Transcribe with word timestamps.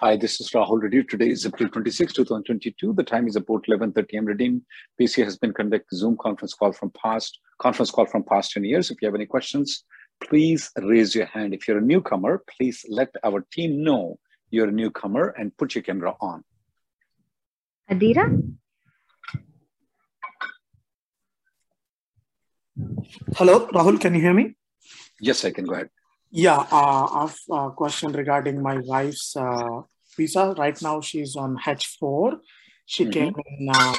Hi, 0.00 0.16
this 0.16 0.40
is 0.40 0.50
Rahul 0.50 0.82
Reddy. 0.82 1.04
Today 1.04 1.28
is 1.28 1.46
April 1.46 1.68
26, 1.68 2.12
2022. 2.14 2.94
The 2.94 3.04
time 3.04 3.28
is 3.28 3.36
about 3.36 3.64
11.30 3.66 4.14
am. 4.14 4.24
Redeem. 4.24 4.62
PC 5.00 5.22
has 5.22 5.36
been 5.36 5.54
conducting 5.54 5.96
Zoom 5.96 6.16
conference 6.20 6.52
call 6.52 6.72
from 6.72 6.90
past 7.00 7.38
conference 7.60 7.92
call 7.92 8.04
from 8.04 8.24
past 8.24 8.50
10 8.50 8.64
years. 8.64 8.90
If 8.90 9.00
you 9.00 9.06
have 9.06 9.14
any 9.14 9.26
questions, 9.26 9.84
please 10.20 10.68
raise 10.82 11.14
your 11.14 11.26
hand. 11.26 11.54
If 11.54 11.68
you're 11.68 11.78
a 11.78 11.80
newcomer, 11.80 12.42
please 12.56 12.84
let 12.88 13.14
our 13.22 13.46
team 13.52 13.84
know 13.84 14.18
you're 14.50 14.68
a 14.68 14.72
newcomer 14.72 15.28
and 15.38 15.56
put 15.56 15.76
your 15.76 15.82
camera 15.82 16.14
on. 16.20 16.42
Adira? 17.88 18.52
Hello, 23.36 23.68
Rahul, 23.68 24.00
can 24.00 24.14
you 24.16 24.20
hear 24.20 24.34
me? 24.34 24.56
Yes, 25.20 25.44
I 25.44 25.52
can 25.52 25.64
go 25.64 25.74
ahead. 25.74 25.90
Yeah, 26.36 26.66
uh, 26.72 27.06
I 27.06 27.20
have 27.20 27.36
a 27.48 27.70
question 27.70 28.10
regarding 28.10 28.60
my 28.60 28.78
wife's 28.78 29.36
uh, 29.36 29.82
visa. 30.16 30.52
Right 30.58 30.80
now, 30.82 31.00
she's 31.00 31.36
on 31.36 31.56
H4. 31.64 32.40
She 32.86 33.04
Mhm. 33.04 33.12
came 33.12 33.34
in 33.58 33.68
uh, 33.70 33.94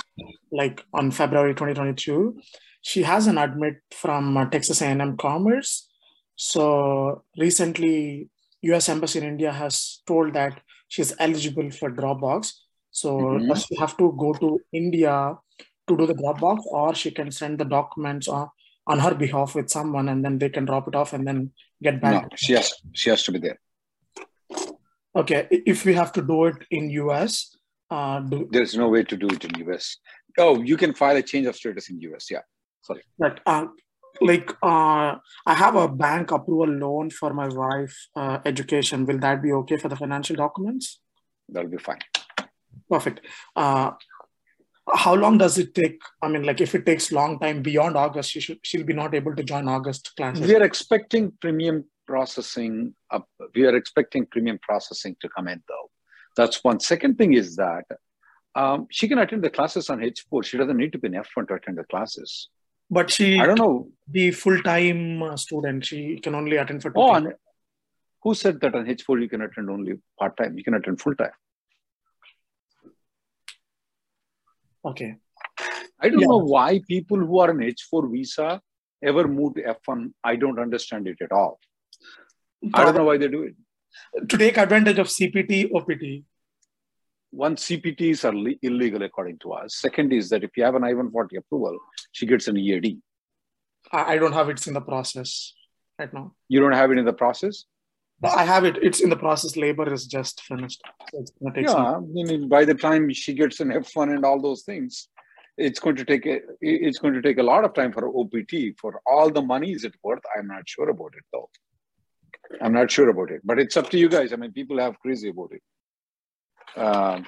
like 0.52 0.84
on 0.94 1.12
February 1.12 1.56
2022. 1.56 2.38
She 2.82 3.04
has 3.04 3.28
an 3.28 3.38
admit 3.38 3.76
from 3.92 4.36
uh, 4.36 4.46
Texas 4.50 4.82
A&M 4.82 5.16
Commerce. 5.16 5.88
So 6.36 7.24
recently, 7.38 8.30
U.S. 8.64 8.90
Embassy 8.90 9.20
in 9.20 9.26
India 9.26 9.54
has 9.54 10.02
told 10.06 10.34
that 10.34 10.60
she's 10.90 11.14
eligible 11.18 11.72
for 11.72 11.90
Dropbox. 11.90 12.52
So 12.92 13.12
Mhm. 13.18 13.48
does 13.48 13.64
she 13.66 13.76
have 13.78 13.96
to 13.98 14.12
go 14.26 14.34
to 14.34 14.60
India 14.74 15.38
to 15.88 15.98
do 15.98 16.06
the 16.06 16.16
Dropbox, 16.16 16.66
or 16.66 16.94
she 16.96 17.12
can 17.12 17.32
send 17.32 17.60
the 17.60 17.66
documents 17.78 18.28
on, 18.28 18.50
on 18.88 19.00
her 19.00 19.16
behalf 19.16 19.56
with 19.56 19.70
someone, 19.70 20.10
and 20.10 20.26
then 20.26 20.38
they 20.38 20.50
can 20.50 20.66
drop 20.66 20.90
it 20.90 20.96
off 20.96 21.14
and 21.14 21.26
then 21.26 21.54
get 21.82 22.02
back? 22.02 22.24
No, 22.24 22.30
she 22.36 22.54
has 22.54 22.74
she 22.94 23.10
has 23.10 23.24
to 23.24 23.32
be 23.32 23.40
there. 23.40 23.60
Okay, 25.16 25.48
if 25.52 25.86
we 25.86 25.94
have 25.94 26.12
to 26.14 26.22
do 26.22 26.46
it 26.46 26.58
in 26.72 26.90
US, 26.90 27.56
uh, 27.90 28.20
do, 28.20 28.48
There's 28.52 28.76
no 28.76 28.90
way 28.90 29.04
to 29.04 29.16
do 29.16 29.28
it 29.28 29.44
in 29.46 29.70
US. 29.70 29.98
Oh, 30.38 30.62
you 30.62 30.78
can 30.78 30.94
file 30.94 31.16
a 31.16 31.22
change 31.22 31.48
of 31.48 31.56
status 31.56 31.90
in 31.90 32.02
US. 32.02 32.30
Yeah. 32.30 32.42
Sorry. 32.82 33.02
but 33.18 33.40
uh, 33.46 33.66
like 34.22 34.52
uh, 34.62 35.16
I 35.46 35.54
have 35.54 35.76
a 35.76 35.88
bank 35.88 36.32
approval 36.32 36.68
loan 36.68 37.10
for 37.10 37.34
my 37.34 37.48
wife 37.48 37.96
uh, 38.16 38.40
education. 38.46 39.06
Will 39.06 39.20
that 39.20 39.42
be 39.42 39.52
okay 39.54 39.78
for 39.78 39.90
the 39.90 39.96
financial 39.96 40.36
documents? 40.36 41.00
That'll 41.50 41.70
be 41.70 41.78
fine. 41.78 42.00
Perfect. 42.90 43.22
Uh, 43.56 43.92
how 44.94 45.16
long 45.16 45.38
does 45.38 45.58
it 45.58 45.74
take? 45.74 46.00
I 46.22 46.28
mean, 46.28 46.44
like 46.44 46.62
if 46.62 46.76
it 46.76 46.86
takes 46.86 47.12
long 47.12 47.40
time 47.40 47.62
beyond 47.62 47.98
August, 47.98 48.32
she 48.32 48.40
should 48.40 48.60
she'll 48.64 48.86
be 48.86 48.94
not 48.94 49.16
able 49.16 49.36
to 49.36 49.44
join 49.44 49.68
August 49.68 50.16
classes. 50.16 50.46
We 50.46 50.56
are 50.56 50.64
expecting 50.64 51.34
premium 51.42 51.86
processing. 52.06 52.94
Up, 53.10 53.28
we 53.56 53.66
are 53.66 53.76
expecting 53.76 54.26
premium 54.28 54.60
processing 54.62 55.16
to 55.22 55.30
come 55.30 55.48
in, 55.48 55.64
though. 55.68 55.90
That's 56.38 56.64
one. 56.64 56.80
Second 56.80 57.18
thing 57.18 57.34
is 57.34 57.56
that 57.56 57.86
um, 58.54 58.88
she 58.92 59.08
can 59.08 59.18
attend 59.18 59.44
the 59.44 59.50
classes 59.50 59.90
on 59.90 60.00
H4. 60.00 60.46
She 60.46 60.58
doesn't 60.58 60.78
need 60.78 60.92
to 60.92 61.00
be 61.00 61.08
an 61.08 61.14
F1 61.14 61.48
to 61.48 61.56
attend 61.56 61.78
the 61.78 61.84
classes. 61.86 62.50
But 62.90 63.10
she 63.10 63.40
I 63.40 63.48
don't 63.48 63.58
know. 63.58 63.90
the 64.08 64.32
full 64.32 64.62
time 64.62 65.24
uh, 65.24 65.36
student. 65.38 65.86
She 65.86 66.20
can 66.20 66.36
only 66.36 66.58
attend 66.58 66.84
for 66.84 66.92
two. 66.92 67.00
Oh, 67.00 67.32
who 68.22 68.34
said 68.36 68.60
that 68.62 68.76
on 68.76 68.86
H4 68.86 69.22
you 69.22 69.30
can 69.30 69.42
attend 69.42 69.70
only 69.70 69.94
part 70.20 70.38
time? 70.38 70.58
You 70.58 70.64
can 70.64 70.76
attend 70.76 71.02
full 71.02 71.16
time. 71.16 71.32
Okay. 74.86 75.16
I 76.00 76.10
don't 76.10 76.20
Yeah. 76.22 76.28
know 76.28 76.44
why 76.56 76.82
people 76.88 77.18
who 77.18 77.40
are 77.40 77.50
an 77.52 77.60
H4 77.60 78.12
visa 78.12 78.62
ever 79.04 79.28
move 79.28 79.56
to 79.56 79.64
F1. 79.64 80.14
I 80.24 80.36
don't 80.36 80.60
understand 80.60 81.08
it 81.08 81.18
at 81.22 81.32
all. 81.32 81.60
I 82.74 82.84
don't 82.84 82.96
know 82.96 83.06
why 83.06 83.18
they 83.18 83.28
do 83.28 83.44
it. 83.44 83.56
To 84.30 84.38
take 84.38 84.58
advantage 84.58 85.00
of 85.00 85.08
CPT, 85.08 85.72
OPT. 85.74 86.26
One, 87.32 87.56
CPTs 87.56 88.24
are 88.28 88.34
le- 88.36 88.56
illegal 88.62 89.04
according 89.04 89.40
to 89.40 89.54
us. 89.54 89.76
Second 89.76 90.14
is 90.14 90.30
that 90.30 90.44
if 90.44 90.52
you 90.58 90.64
have 90.64 90.76
an 90.76 90.84
I-140 90.84 91.38
approval, 91.38 91.78
she 92.12 92.26
gets 92.26 92.48
an 92.48 92.58
EAD. 92.58 93.02
I, 93.92 94.14
I 94.14 94.18
don't 94.18 94.34
have 94.34 94.50
it 94.50 94.66
in 94.68 94.74
the 94.74 94.82
process 94.82 95.54
right 96.00 96.14
now. 96.14 96.34
You 96.48 96.60
don't 96.62 96.72
have 96.74 96.92
it 96.92 96.98
in 96.98 97.06
the 97.06 97.14
process. 97.14 97.66
I 98.24 98.44
have 98.44 98.64
it. 98.64 98.78
It's 98.82 99.02
in 99.02 99.10
the 99.10 99.18
process. 99.18 99.58
Labor 99.58 99.92
is 99.92 100.06
just 100.08 100.42
finished. 100.42 100.82
So 101.12 101.20
it's 101.20 101.32
gonna 101.32 101.54
take 101.54 101.66
Yeah, 101.66 101.74
some. 101.74 102.14
I 102.18 102.24
mean, 102.24 102.48
by 102.48 102.66
the 102.66 102.74
time 102.74 103.12
she 103.14 103.34
gets 103.34 103.60
an 103.60 103.70
F1 103.70 104.16
and 104.16 104.26
all 104.26 104.42
those 104.42 104.64
things, 104.64 105.10
it's 105.58 105.80
going 105.80 105.96
to 105.98 106.06
take 106.06 106.26
a, 106.26 106.40
it's 106.62 107.00
going 107.00 107.14
to 107.14 107.22
take 107.22 107.38
a 107.38 107.44
lot 107.44 107.64
of 107.64 107.74
time 107.74 107.92
for 107.92 108.08
OPT. 108.08 108.78
For 108.80 109.02
all 109.06 109.30
the 109.30 109.42
money 109.42 109.72
is 109.72 109.84
it 109.84 109.96
worth? 110.04 110.24
I'm 110.38 110.48
not 110.48 110.68
sure 110.68 110.90
about 110.90 111.14
it 111.18 111.24
though. 111.32 111.50
I'm 112.62 112.74
not 112.74 112.92
sure 112.92 113.10
about 113.10 113.32
it, 113.32 113.42
but 113.44 113.60
it's 113.60 113.78
up 113.78 113.90
to 113.90 113.98
you 113.98 114.10
guys. 114.10 114.32
I 114.34 114.36
mean, 114.36 114.52
people 114.52 114.80
have 114.80 115.00
crazy 115.00 115.30
about 115.30 115.52
it. 115.52 116.80
Um, 116.80 117.26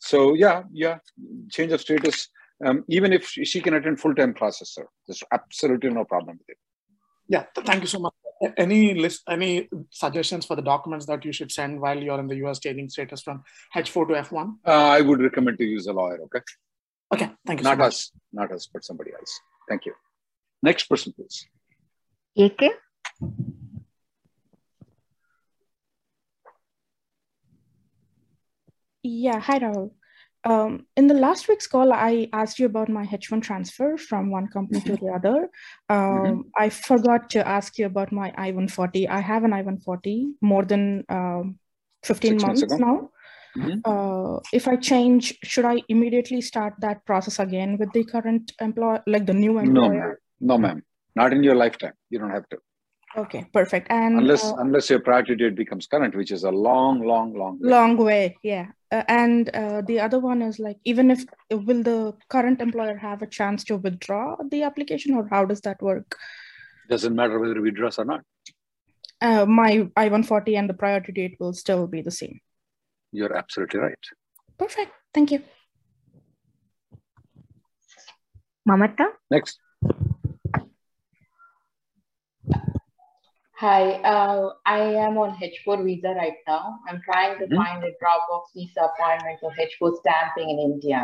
so 0.00 0.34
yeah, 0.34 0.64
yeah, 0.72 0.98
change 1.50 1.72
of 1.72 1.80
status. 1.80 2.28
Um, 2.64 2.84
even 2.88 3.12
if 3.12 3.26
she 3.26 3.60
can 3.60 3.74
attend 3.74 4.00
full-time 4.00 4.34
classes, 4.34 4.74
sir, 4.74 4.86
there's 5.06 5.22
absolutely 5.32 5.90
no 5.90 6.04
problem 6.04 6.36
with 6.38 6.48
it. 6.50 6.58
Yeah. 7.28 7.44
Thank 7.64 7.82
you 7.82 7.86
so 7.86 8.00
much. 8.00 8.12
A- 8.42 8.54
Any 8.58 8.94
list, 8.94 9.22
any 9.28 9.68
suggestions 9.90 10.46
for 10.46 10.56
the 10.56 10.62
documents 10.62 11.06
that 11.06 11.24
you 11.24 11.32
should 11.32 11.52
send 11.52 11.80
while 11.80 11.98
you're 12.02 12.18
in 12.20 12.26
the 12.26 12.36
US 12.46 12.58
changing 12.58 12.88
status 12.88 13.20
from 13.22 13.42
H4 13.74 14.08
to 14.08 14.14
F1? 14.14 14.56
Uh, 14.66 14.70
I 14.70 15.00
would 15.02 15.20
recommend 15.20 15.58
to 15.58 15.64
use 15.64 15.86
a 15.86 15.92
lawyer. 15.92 16.18
Okay, 16.24 16.40
Okay. 17.12 17.30
Thank 17.46 17.60
you 17.60 17.64
so 17.64 17.70
not 17.70 17.78
much. 17.78 17.86
us, 17.88 18.12
not 18.32 18.52
us, 18.52 18.68
but 18.72 18.84
somebody 18.84 19.10
else. 19.18 19.40
Thank 19.68 19.84
you. 19.86 19.94
Next 20.62 20.84
person, 20.88 21.12
please. 21.12 21.46
AK? 22.38 22.70
Yeah, 29.02 29.40
hi 29.40 29.58
Rahul. 29.58 29.90
Um, 30.44 30.86
in 30.96 31.06
the 31.06 31.14
last 31.14 31.48
week's 31.48 31.66
call, 31.66 31.92
I 31.92 32.28
asked 32.32 32.58
you 32.58 32.66
about 32.66 32.88
my 32.88 33.04
H1 33.04 33.42
transfer 33.42 33.98
from 33.98 34.30
one 34.30 34.48
company 34.48 34.80
to 34.80 34.96
the 34.96 35.08
other. 35.08 35.50
Um, 35.90 36.50
I 36.56 36.70
forgot 36.70 37.28
to 37.30 37.46
ask 37.46 37.78
you 37.78 37.86
about 37.86 38.10
my 38.10 38.32
I-140. 38.36 39.08
I 39.08 39.20
have 39.20 39.44
an 39.44 39.52
I-140 39.52 40.32
more 40.40 40.64
than 40.64 41.04
um, 41.10 41.58
15 42.04 42.30
Six 42.30 42.42
months 42.42 42.60
months 42.62 42.78
now. 42.78 43.10
Mhm. 43.56 43.80
Uh, 43.84 44.40
if 44.52 44.68
I 44.68 44.76
change, 44.76 45.36
should 45.42 45.64
I 45.64 45.82
immediately 45.88 46.40
start 46.40 46.74
that 46.78 47.04
process 47.04 47.38
again 47.38 47.76
with 47.78 47.92
the 47.92 48.04
current 48.04 48.52
employer, 48.60 49.02
like 49.06 49.26
the 49.26 49.34
new 49.34 49.58
employer? 49.58 49.88
No, 49.88 49.88
ma'am. 49.88 50.16
No, 50.40 50.58
ma'am. 50.58 50.82
Not 51.16 51.32
in 51.32 51.42
your 51.42 51.56
lifetime. 51.56 51.94
You 52.08 52.20
don't 52.20 52.30
have 52.30 52.48
to. 52.50 52.58
Okay, 53.16 53.44
perfect. 53.52 53.88
And 53.90 54.18
Unless 54.18 54.44
uh, 54.44 54.54
unless 54.58 54.88
your 54.88 55.00
priority 55.00 55.34
date 55.34 55.56
becomes 55.56 55.86
current, 55.88 56.14
which 56.14 56.30
is 56.30 56.44
a 56.44 56.50
long, 56.50 57.00
long, 57.04 57.34
long 57.34 57.58
way. 57.60 57.68
long 57.70 57.96
way 57.96 58.36
yeah 58.42 58.66
uh, 58.92 59.02
and 59.08 59.48
uh, 59.50 59.82
the 59.82 59.98
other 59.98 60.20
one 60.20 60.42
is 60.42 60.58
like 60.60 60.76
even 60.84 61.10
if 61.10 61.24
will 61.50 61.82
the 61.82 62.14
current 62.28 62.60
employer 62.60 62.96
have 62.96 63.20
a 63.22 63.26
chance 63.26 63.64
to 63.64 63.76
withdraw 63.76 64.36
the 64.50 64.62
application 64.62 65.14
or 65.16 65.26
how 65.28 65.44
does 65.44 65.60
that 65.62 65.80
work 65.82 66.16
Doesn't 66.88 67.14
matter 67.16 67.38
whether 67.40 67.60
we 67.60 67.72
dress 67.72 67.98
or 67.98 68.04
not. 68.04 68.22
uh, 69.20 69.44
my 69.46 69.70
i-140 69.96 70.56
and 70.58 70.68
the 70.70 70.74
priority 70.82 71.12
date 71.12 71.34
will 71.40 71.52
still 71.52 71.86
be 71.88 72.02
the 72.02 72.10
same 72.22 72.38
You're 73.12 73.36
absolutely 73.36 73.80
right. 73.80 74.04
perfect 74.56 74.92
thank 75.14 75.32
you 75.32 75.42
Mamata? 78.68 79.06
Next. 79.30 79.58
Hi, 83.60 83.92
uh, 84.10 84.52
I 84.64 84.78
am 85.06 85.18
on 85.18 85.36
H4 85.36 85.84
visa 85.84 86.14
right 86.18 86.36
now. 86.48 86.78
I'm 86.88 87.00
trying 87.02 87.38
to 87.40 87.46
Mhm. 87.46 87.56
find 87.56 87.84
a 87.84 87.90
Dropbox 88.02 88.54
visa 88.54 88.80
appointment 88.90 89.38
for 89.40 89.50
H4 89.64 89.90
stamping 90.00 90.48
in 90.52 90.58
India, 90.58 91.00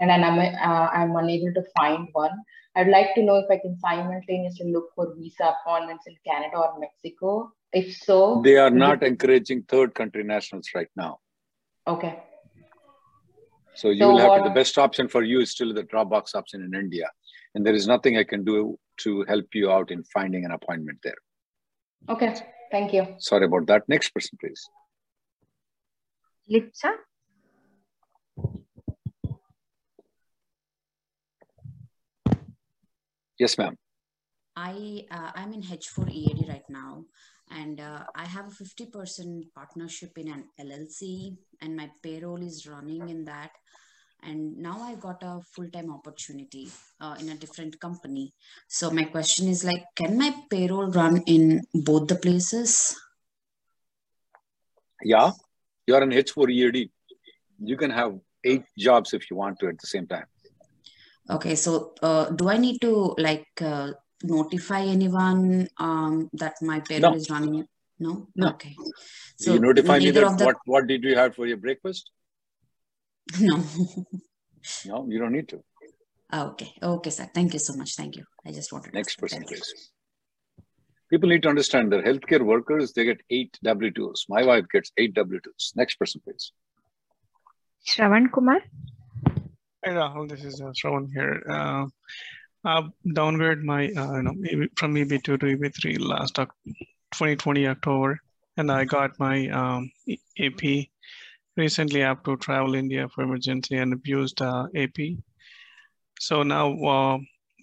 and 0.00 0.10
then 0.10 0.24
I'm 0.24 0.38
uh, 0.40 0.88
I'm 1.00 1.14
unable 1.22 1.52
to 1.58 1.62
find 1.78 2.08
one. 2.22 2.34
I'd 2.74 2.88
like 2.96 3.14
to 3.14 3.22
know 3.22 3.36
if 3.44 3.48
I 3.56 3.58
can 3.64 3.76
simultaneously 3.86 4.72
look 4.72 4.90
for 4.96 5.14
visa 5.14 5.54
appointments 5.54 6.06
in 6.08 6.16
Canada 6.26 6.56
or 6.64 6.70
Mexico. 6.80 7.52
If 7.72 7.94
so, 7.96 8.18
They 8.50 8.56
are 8.66 8.70
not 8.84 9.02
you- 9.02 9.08
encouraging 9.12 9.62
third 9.74 9.94
country 9.94 10.24
nationals 10.34 10.70
right 10.74 10.90
now. 10.96 11.12
okay. 11.86 12.14
So 13.74 13.88
you 13.90 13.98
So 14.04 14.08
will 14.10 14.18
have 14.18 14.32
to, 14.34 14.40
what- 14.40 14.48
the 14.48 14.54
best 14.62 14.76
option 14.78 15.06
for 15.08 15.22
you 15.22 15.40
is 15.40 15.50
still 15.50 15.72
the 15.72 15.84
Dropbox 15.84 16.34
option 16.34 16.62
in 16.62 16.74
India. 16.74 17.10
And 17.54 17.64
there 17.66 17.74
is 17.82 17.86
nothing 17.86 18.16
I 18.18 18.24
can 18.24 18.42
do 18.44 18.78
to 19.04 19.22
help 19.34 19.54
you 19.54 19.70
out 19.70 19.90
in 19.90 20.02
finding 20.16 20.44
an 20.44 20.50
appointment 20.52 20.98
there. 21.02 21.20
Okay, 22.08 22.34
thank 22.70 22.92
you. 22.92 23.14
Sorry 23.18 23.46
about 23.46 23.66
that. 23.66 23.88
Next 23.88 24.10
person, 24.10 24.38
please. 24.40 24.68
Lipsa? 26.50 26.92
Yes, 33.38 33.56
ma'am. 33.58 33.76
I 34.54 35.04
uh, 35.10 35.30
I'm 35.34 35.52
in 35.52 35.62
H4 35.62 36.10
EAD 36.10 36.48
right 36.48 36.68
now, 36.68 37.04
and 37.50 37.80
uh, 37.80 38.04
I 38.14 38.26
have 38.26 38.46
a 38.46 38.50
50% 38.50 39.52
partnership 39.54 40.18
in 40.18 40.28
an 40.28 40.44
LLC, 40.60 41.36
and 41.60 41.74
my 41.74 41.90
payroll 42.02 42.42
is 42.42 42.66
running 42.66 43.08
in 43.08 43.24
that. 43.24 43.50
And 44.22 44.56
now 44.58 44.80
I 44.80 44.94
got 44.94 45.22
a 45.22 45.40
full-time 45.52 45.90
opportunity 45.90 46.70
uh, 47.00 47.16
in 47.18 47.28
a 47.30 47.34
different 47.34 47.80
company. 47.80 48.32
So 48.68 48.90
my 48.90 49.04
question 49.04 49.48
is 49.48 49.64
like, 49.64 49.84
can 49.96 50.16
my 50.16 50.32
payroll 50.48 50.90
run 50.90 51.22
in 51.26 51.62
both 51.74 52.06
the 52.06 52.14
places? 52.14 52.96
Yeah, 55.02 55.32
you're 55.86 56.02
an 56.02 56.10
H4 56.10 56.50
EAD. 56.52 56.90
You 57.64 57.76
can 57.76 57.90
have 57.90 58.18
eight 58.44 58.64
jobs 58.78 59.12
if 59.12 59.28
you 59.30 59.36
want 59.36 59.58
to 59.60 59.68
at 59.68 59.78
the 59.80 59.86
same 59.88 60.06
time. 60.06 60.26
Okay, 61.28 61.56
so 61.56 61.94
uh, 62.02 62.30
do 62.30 62.48
I 62.48 62.58
need 62.58 62.80
to 62.80 63.14
like 63.18 63.48
uh, 63.60 63.92
notify 64.22 64.82
anyone 64.82 65.68
um, 65.78 66.30
that 66.34 66.54
my 66.62 66.80
payroll 66.80 67.12
No. 67.12 67.16
is 67.16 67.30
running? 67.30 67.66
No. 67.98 68.28
No. 68.36 68.48
Okay. 68.50 68.76
So 69.36 69.54
you 69.54 69.60
notify 69.60 69.98
me 69.98 70.10
that 70.12 70.38
the- 70.38 70.44
what, 70.44 70.56
what 70.64 70.86
did 70.86 71.02
you 71.04 71.16
have 71.16 71.34
for 71.34 71.46
your 71.46 71.56
breakfast? 71.56 72.10
No. 73.40 73.62
No, 74.86 75.06
you 75.08 75.18
don't 75.18 75.32
need 75.32 75.48
to. 75.48 75.60
Ah, 76.30 76.46
okay. 76.50 76.72
Okay, 76.80 77.10
sir. 77.10 77.28
Thank 77.34 77.52
you 77.52 77.58
so 77.58 77.74
much. 77.74 77.96
Thank 77.96 78.14
you. 78.16 78.24
I 78.46 78.52
just 78.52 78.72
wanted 78.72 78.90
to 78.90 78.94
Next 78.94 79.14
ask. 79.14 79.18
person, 79.18 79.38
Thank 79.40 79.50
you. 79.50 79.56
please. 79.56 79.90
People 81.10 81.28
need 81.28 81.42
to 81.42 81.48
understand 81.48 81.92
that 81.92 82.04
healthcare 82.04 82.42
workers, 82.46 82.92
they 82.92 83.04
get 83.04 83.20
eight 83.28 83.58
W2s. 83.66 84.20
My 84.28 84.44
wife 84.44 84.64
gets 84.72 84.92
eight 84.96 85.14
W2s. 85.16 85.74
Next 85.74 85.96
person, 85.96 86.20
please. 86.24 86.52
Shravan 87.88 88.30
Kumar? 88.32 88.60
Hi 89.84 89.90
Rahul, 89.92 90.28
this 90.30 90.44
is 90.44 90.60
uh, 90.60 90.72
Shravan 90.80 91.08
here. 91.12 91.42
Uh, 91.50 91.86
I've 92.64 92.90
downgraded 93.04 93.62
my 93.62 93.86
uh, 93.88 94.16
you 94.18 94.22
know 94.22 94.66
from 94.76 94.94
EB2 94.94 95.22
to 95.24 95.38
EB3 95.38 95.98
last 95.98 96.38
Oc- 96.38 96.54
2020 97.14 97.66
October, 97.66 98.20
and 98.56 98.70
I 98.70 98.84
got 98.84 99.18
my 99.18 99.48
um, 99.48 99.90
AP 100.38 100.86
recently. 101.56 102.02
I 102.04 102.08
have 102.08 102.22
to 102.24 102.36
travel 102.36 102.74
India 102.74 103.08
for 103.08 103.22
emergency 103.22 103.76
and 103.76 103.92
abused 103.92 104.40
uh, 104.42 104.66
AP. 104.74 105.16
So 106.20 106.42
now 106.42 106.72
uh, 106.84 107.18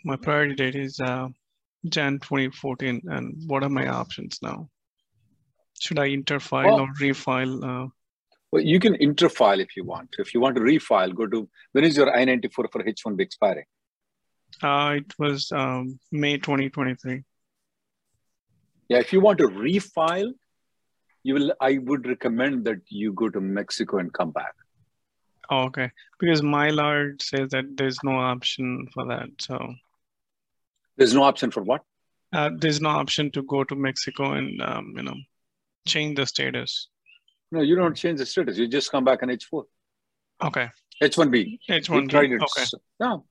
my 0.06 0.16
priority 0.16 0.56
date 0.56 0.76
is 0.76 1.00
uh, 1.00 1.28
Jan 1.88 2.20
2014, 2.20 3.02
and 3.08 3.36
what 3.48 3.64
are 3.64 3.70
my 3.70 3.88
options 3.88 4.40
now? 4.42 4.70
Should 5.80 6.00
I 6.00 6.10
interfile 6.10 6.66
Well- 6.66 6.80
or 6.82 6.88
refile? 7.00 7.64
Uh, 7.64 7.88
Well, 8.52 8.64
you 8.64 8.80
can 8.84 8.96
interfile 8.96 9.60
if 9.64 9.76
you 9.78 9.84
want. 9.86 10.16
If 10.18 10.34
you 10.34 10.40
want 10.44 10.56
to 10.56 10.62
refile, 10.62 11.14
go 11.16 11.28
to 11.28 11.48
when 11.74 11.84
is 11.90 11.96
your 11.98 12.10
I 12.18 12.26
94 12.26 12.68
for 12.72 12.84
H1B 12.84 13.22
expiring? 13.22 13.66
uh, 14.64 14.96
it 14.98 15.14
was 15.20 15.52
um, 15.52 16.00
May 16.12 16.38
2023. 16.38 17.24
Yeah, 18.90 18.98
if 18.98 19.14
you 19.14 19.22
want 19.22 19.38
to 19.38 19.48
refile, 19.48 20.32
you 21.24 21.34
will. 21.36 21.54
I 21.62 21.78
would 21.80 22.08
recommend 22.08 22.66
that 22.66 22.82
you 22.90 23.14
go 23.14 23.30
to 23.30 23.42
Mexico 23.42 23.98
and 24.00 24.12
come 24.14 24.32
back. 24.32 24.54
Oh, 25.50 25.64
okay. 25.64 25.92
Because 26.20 26.42
my 26.44 26.70
lord 26.70 27.22
says 27.22 27.50
that 27.52 27.66
there's 27.76 27.98
no 28.04 28.12
option 28.18 28.88
for 28.94 29.06
that. 29.08 29.30
So 29.40 29.58
There's 30.98 31.14
no 31.14 31.24
option 31.24 31.52
for 31.52 31.64
what? 31.64 31.84
uh, 32.34 32.52
there's 32.58 32.80
no 32.80 32.90
option 32.90 33.32
to 33.32 33.42
go 33.44 33.64
to 33.64 33.76
Mexico 33.76 34.34
and 34.34 34.62
um, 34.62 34.94
you 34.96 35.02
know 35.04 35.16
change 35.88 36.16
the 36.18 36.26
status. 36.26 36.90
No, 37.52 37.62
you 37.62 37.76
don't 37.76 37.96
change 37.96 38.20
the 38.20 38.26
status. 38.26 38.58
You 38.60 38.68
just 38.68 38.92
come 38.92 39.04
back 39.04 39.24
on 39.24 39.30
H4, 39.30 39.64
Okay. 40.44 40.68
H1B. 41.02 41.32
We 41.34 41.60
H1B. 41.70 42.10
tried 42.10 42.32
it. 42.32 42.42
Okay. 42.44 42.66
No, 43.00 43.26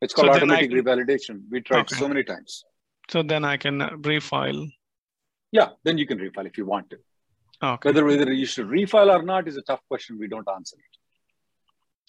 it's 0.00 0.14
called 0.14 0.28
So 0.28 0.34
automatic 0.34 0.70
can- 0.70 0.78
revalidation. 0.84 1.40
We 1.50 1.60
tried 1.62 1.80
Okay. 1.80 1.96
so 1.96 2.06
many 2.06 2.22
times. 2.22 2.62
So 3.10 3.22
then 3.24 3.44
I 3.44 3.56
can 3.56 3.82
uh, 3.82 3.90
refile. 4.12 4.70
Yeah, 5.58 5.68
then 5.84 5.98
you 5.98 6.06
can 6.10 6.18
refile 6.18 6.46
if 6.46 6.58
you 6.58 6.66
want 6.66 6.90
to. 6.90 6.96
Okay. 7.62 7.88
Whether 7.88 8.04
whether 8.04 8.32
you 8.32 8.46
should 8.52 8.66
refile 8.66 9.10
or 9.16 9.22
not 9.22 9.46
is 9.50 9.56
a 9.56 9.62
tough 9.62 9.82
question. 9.90 10.18
We 10.18 10.26
don't 10.26 10.48
answer 10.54 10.76
it. 10.86 10.96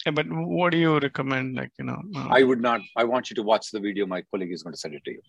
Yeah, 0.04 0.14
but 0.18 0.26
what 0.30 0.72
do 0.72 0.78
you 0.78 0.98
recommend? 0.98 1.54
Like, 1.60 1.70
you 1.78 1.84
know, 1.84 2.00
uh, 2.16 2.28
I 2.38 2.42
would 2.42 2.60
not. 2.60 2.80
I 2.96 3.04
want 3.04 3.30
you 3.30 3.36
to 3.36 3.44
watch 3.52 3.70
the 3.70 3.78
video. 3.86 4.04
My 4.14 4.22
colleague 4.30 4.52
is 4.56 4.64
going 4.64 4.74
to 4.74 4.80
send 4.84 4.94
it 4.94 5.04
to 5.04 5.12
you. 5.12 5.22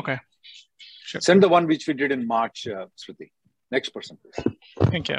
okay. 0.00 0.18
Sure. 1.10 1.20
Send 1.20 1.42
the 1.42 1.48
one 1.48 1.66
which 1.66 1.88
we 1.88 1.94
did 1.94 2.12
in 2.12 2.24
March, 2.26 2.68
uh, 2.68 2.86
Shruti. 3.02 3.30
Next 3.70 3.90
person, 3.90 4.18
please. 4.22 4.56
Thank 4.90 5.08
you. 5.08 5.18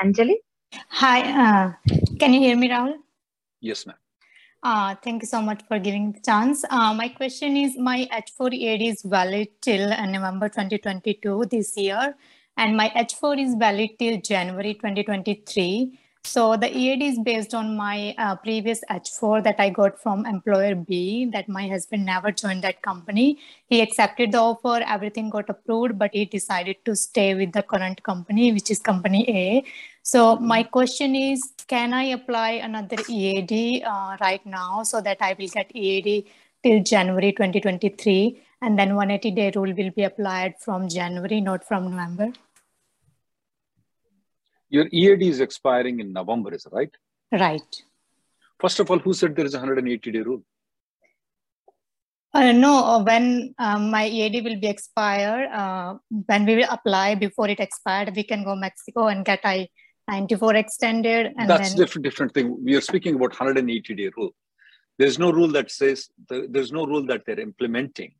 Anjali? 0.00 0.36
Hi, 0.88 1.20
uh, 1.44 1.72
can 2.18 2.32
you 2.32 2.40
hear 2.40 2.56
me, 2.56 2.68
Rahul? 2.68 2.94
Yes, 3.60 3.86
ma'am. 3.86 3.96
Uh, 4.62 4.94
thank 5.02 5.22
you 5.22 5.26
so 5.26 5.42
much 5.42 5.62
for 5.66 5.78
giving 5.78 6.12
the 6.12 6.20
chance. 6.20 6.64
Uh, 6.70 6.94
my 6.94 7.08
question 7.08 7.56
is 7.56 7.76
my 7.76 8.08
H4 8.12 8.54
EAD 8.54 8.82
is 8.82 9.02
valid 9.02 9.48
till 9.60 9.92
uh, 9.92 10.06
November 10.06 10.48
2022 10.48 11.46
this 11.50 11.76
year, 11.76 12.14
and 12.56 12.76
my 12.76 12.88
H4 12.90 13.44
is 13.44 13.54
valid 13.56 13.98
till 13.98 14.20
January 14.20 14.74
2023. 14.74 15.98
So 16.24 16.56
the 16.56 16.70
EAD 16.74 17.02
is 17.02 17.18
based 17.18 17.52
on 17.52 17.76
my 17.76 18.14
uh, 18.16 18.36
previous 18.36 18.80
H4 18.88 19.42
that 19.42 19.56
I 19.58 19.70
got 19.70 20.00
from 20.00 20.24
employer 20.24 20.76
B 20.76 21.26
that 21.32 21.48
my 21.48 21.66
husband 21.66 22.06
never 22.06 22.30
joined 22.30 22.62
that 22.62 22.80
company. 22.80 23.38
He 23.66 23.80
accepted 23.80 24.30
the 24.32 24.38
offer, 24.38 24.82
everything 24.86 25.30
got 25.30 25.50
approved, 25.50 25.98
but 25.98 26.10
he 26.12 26.24
decided 26.24 26.76
to 26.84 26.94
stay 26.94 27.34
with 27.34 27.52
the 27.52 27.62
current 27.62 28.02
company, 28.04 28.52
which 28.52 28.70
is 28.70 28.78
company 28.78 29.28
A. 29.28 29.64
So 30.02 30.36
my 30.36 30.62
question 30.62 31.16
is, 31.16 31.52
can 31.66 31.92
I 31.92 32.04
apply 32.04 32.50
another 32.68 32.96
EAD 33.08 33.82
uh, 33.84 34.16
right 34.20 34.44
now 34.46 34.84
so 34.84 35.00
that 35.00 35.18
I 35.20 35.34
will 35.36 35.48
get 35.48 35.74
EAD 35.74 36.24
till 36.62 36.82
January 36.84 37.32
2023 37.32 38.40
and 38.62 38.78
then 38.78 38.94
180 38.94 39.30
day 39.32 39.52
rule 39.56 39.74
will 39.74 39.90
be 39.90 40.04
applied 40.04 40.54
from 40.60 40.88
January, 40.88 41.40
not 41.40 41.66
from 41.66 41.90
November? 41.90 42.32
Your 44.72 44.86
EAD 44.90 45.22
is 45.22 45.40
expiring 45.40 46.00
in 46.00 46.14
November, 46.14 46.54
is 46.54 46.64
it 46.64 46.72
right? 46.72 46.94
Right. 47.30 47.72
First 48.58 48.80
of 48.80 48.90
all, 48.90 48.98
who 48.98 49.12
said 49.12 49.36
there 49.36 49.44
is 49.44 49.54
a 49.54 49.58
180 49.58 50.10
day 50.10 50.20
rule? 50.20 50.42
Uh, 52.32 52.52
no, 52.52 52.82
uh, 52.82 53.02
when 53.02 53.54
um, 53.58 53.90
my 53.90 54.06
EAD 54.06 54.42
will 54.42 54.58
be 54.58 54.68
expired, 54.68 55.50
uh, 55.52 55.98
when 56.08 56.46
we 56.46 56.56
will 56.56 56.70
apply 56.70 57.14
before 57.14 57.48
it 57.50 57.60
expired, 57.60 58.16
we 58.16 58.22
can 58.22 58.44
go 58.44 58.56
Mexico 58.56 59.08
and 59.08 59.26
get 59.26 59.40
I 59.44 59.68
94 60.08 60.54
extended. 60.54 61.34
And 61.36 61.50
That's 61.50 61.70
then, 61.70 61.78
different. 61.78 62.04
Different 62.04 62.32
thing. 62.32 62.64
We 62.64 62.74
are 62.74 62.80
speaking 62.80 63.16
about 63.16 63.32
180 63.32 63.94
day 63.94 64.10
rule. 64.16 64.34
There's 64.98 65.18
no 65.18 65.30
rule 65.30 65.48
that 65.48 65.70
says 65.70 66.08
the, 66.30 66.46
there's 66.48 66.72
no 66.72 66.86
rule 66.86 67.04
that 67.06 67.24
they're 67.26 67.40
implementing 67.40 68.14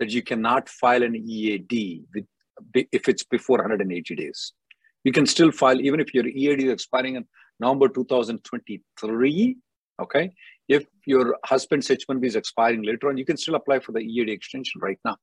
that 0.00 0.10
you 0.10 0.22
cannot 0.22 0.68
file 0.68 1.04
an 1.04 1.14
EAD 1.14 2.02
with 2.12 2.26
if 2.74 3.08
it's 3.08 3.22
before 3.22 3.58
180 3.58 4.14
days. 4.16 4.52
You 5.04 5.12
can 5.12 5.26
still 5.26 5.50
file 5.50 5.80
even 5.80 6.00
if 6.00 6.14
your 6.14 6.26
EAD 6.26 6.62
is 6.62 6.72
expiring 6.72 7.16
in 7.16 7.26
November 7.60 7.88
2023. 7.88 9.56
Okay, 10.00 10.32
if 10.68 10.84
your 11.06 11.36
husband's 11.44 11.88
H1B 11.88 12.24
is 12.24 12.36
expiring 12.36 12.82
later 12.82 13.08
on, 13.08 13.16
you 13.16 13.24
can 13.24 13.36
still 13.36 13.54
apply 13.54 13.80
for 13.80 13.92
the 13.92 14.00
EAD 14.00 14.30
extension 14.30 14.80
right 14.80 14.98
now. 15.04 15.16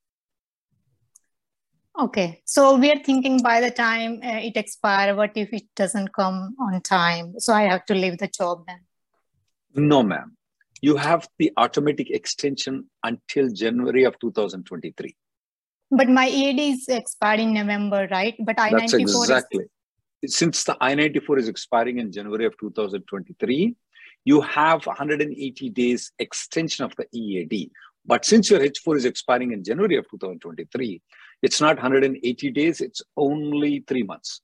okay. 1.99 2.41
So 2.45 2.77
we 2.77 2.91
are 2.91 2.99
thinking 3.03 3.41
by 3.41 3.61
the 3.61 3.71
time 3.71 4.19
uh, 4.23 4.39
it 4.49 4.55
expires, 4.55 5.15
what 5.15 5.31
if 5.35 5.53
it 5.53 5.65
doesn't 5.75 6.13
come 6.13 6.55
on 6.59 6.81
time? 6.81 7.39
So 7.39 7.53
I 7.53 7.63
have 7.63 7.85
to 7.85 7.95
leave 7.95 8.17
the 8.17 8.27
job 8.27 8.65
then. 8.67 8.79
No, 9.75 10.03
ma'am. 10.03 10.35
You 10.81 10.95
have 10.95 11.27
the 11.37 11.51
automatic 11.57 12.09
extension 12.09 12.89
until 13.03 13.49
January 13.49 14.05
of 14.05 14.17
2023. 14.19 15.15
But 15.91 16.07
my 16.09 16.27
EAD 16.27 16.59
is 16.59 16.87
expired 16.87 17.39
in 17.39 17.53
November, 17.53 18.07
right? 18.11 18.35
But 18.39 18.59
I 18.59 18.71
That's 18.71 18.93
94 18.93 19.23
exactly. 19.23 19.65
Since 20.25 20.63
the 20.65 20.77
I 20.81 20.95
94 20.95 21.39
is 21.39 21.47
expiring 21.47 21.99
in 21.99 22.11
January 22.11 22.45
of 22.45 22.57
2023, 22.59 23.75
you 24.25 24.41
have 24.41 24.85
180 24.85 25.69
days 25.69 26.11
extension 26.19 26.85
of 26.85 26.93
the 26.95 27.07
EAD. 27.11 27.71
But 28.05 28.25
since 28.25 28.49
your 28.49 28.59
H4 28.59 28.97
is 28.97 29.05
expiring 29.05 29.51
in 29.53 29.63
January 29.63 29.95
of 29.97 30.09
2023, 30.09 31.01
it's 31.41 31.61
not 31.61 31.77
180 31.77 32.51
days, 32.51 32.81
it's 32.81 33.01
only 33.15 33.83
three 33.87 34.03
months. 34.03 34.41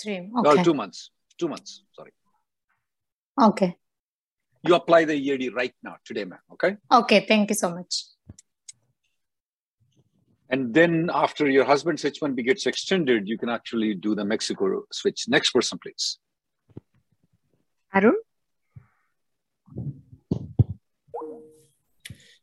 Three. 0.00 0.18
Uh, 0.18 0.40
or 0.40 0.52
Okay. 0.52 0.62
two 0.62 0.74
months. 0.74 1.10
Two 1.38 1.48
months, 1.48 1.84
sorry. 1.92 2.12
Okay. 3.40 3.76
You 4.62 4.74
apply 4.74 5.04
the 5.04 5.14
EAD 5.14 5.52
right 5.54 5.74
now, 5.82 5.96
today, 6.04 6.24
ma'am. 6.24 6.38
Okay. 6.52 6.76
Okay. 6.90 7.26
Thank 7.26 7.50
you 7.50 7.56
so 7.56 7.70
much. 7.74 8.04
And 10.50 10.74
then 10.74 11.10
after 11.12 11.48
your 11.48 11.64
husband's 11.64 12.04
H1B 12.04 12.44
gets 12.44 12.66
extended, 12.66 13.26
you 13.26 13.38
can 13.38 13.48
actually 13.48 13.94
do 13.94 14.14
the 14.14 14.24
Mexico 14.24 14.82
switch. 14.92 15.26
Next 15.28 15.50
person, 15.50 15.78
please. 15.82 16.18
Arun? 17.94 18.16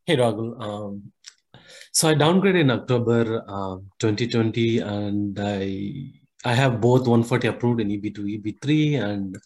Hey, 0.05 0.17
Rahul. 0.17 0.59
Um, 0.59 1.11
so 1.91 2.09
I 2.09 2.15
downgraded 2.15 2.61
in 2.61 2.71
October 2.71 3.43
um, 3.49 3.85
2020, 3.99 4.79
and 4.79 5.39
I 5.39 6.11
I 6.43 6.53
have 6.53 6.81
both 6.81 7.01
140 7.01 7.47
approved 7.47 7.81
in 7.81 7.89
EB2, 7.89 8.41
EB3, 8.41 9.03
and 9.03 9.37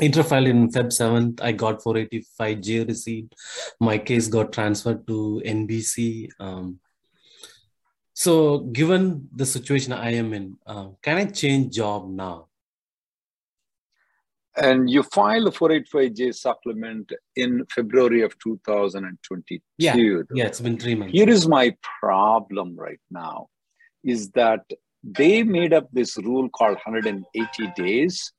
interfile 0.00 0.48
in 0.48 0.70
Feb 0.70 0.86
7th. 0.86 1.42
I 1.42 1.52
got 1.52 1.82
485J 1.82 2.88
received. 2.88 3.34
My 3.80 3.98
case 3.98 4.28
got 4.28 4.52
transferred 4.52 5.06
to 5.08 5.42
NBC. 5.44 6.30
Um, 6.40 6.78
so, 8.20 8.58
given 8.58 9.28
the 9.34 9.46
situation 9.46 9.94
I 9.94 10.10
am 10.10 10.34
in, 10.34 10.58
uh, 10.66 10.88
can 11.00 11.16
I 11.16 11.24
change 11.24 11.74
job 11.74 12.06
now? 12.06 12.48
And 14.54 14.90
you 14.90 15.02
file 15.04 15.44
the 15.44 15.50
485J 15.50 16.34
supplement 16.34 17.10
in 17.36 17.64
February 17.74 18.20
of 18.20 18.38
2022. 18.38 19.58
Yeah, 19.78 19.96
though. 19.96 20.24
yeah, 20.34 20.44
it's 20.44 20.60
been 20.60 20.78
three 20.78 20.94
months. 20.94 21.14
Here 21.14 21.30
is 21.30 21.48
my 21.48 21.74
problem 21.98 22.76
right 22.76 23.00
now 23.10 23.48
is 24.04 24.30
that 24.32 24.64
they 25.02 25.42
made 25.42 25.72
up 25.72 25.88
this 25.90 26.18
rule 26.18 26.50
called 26.50 26.74
180 26.84 27.72
days 27.74 28.34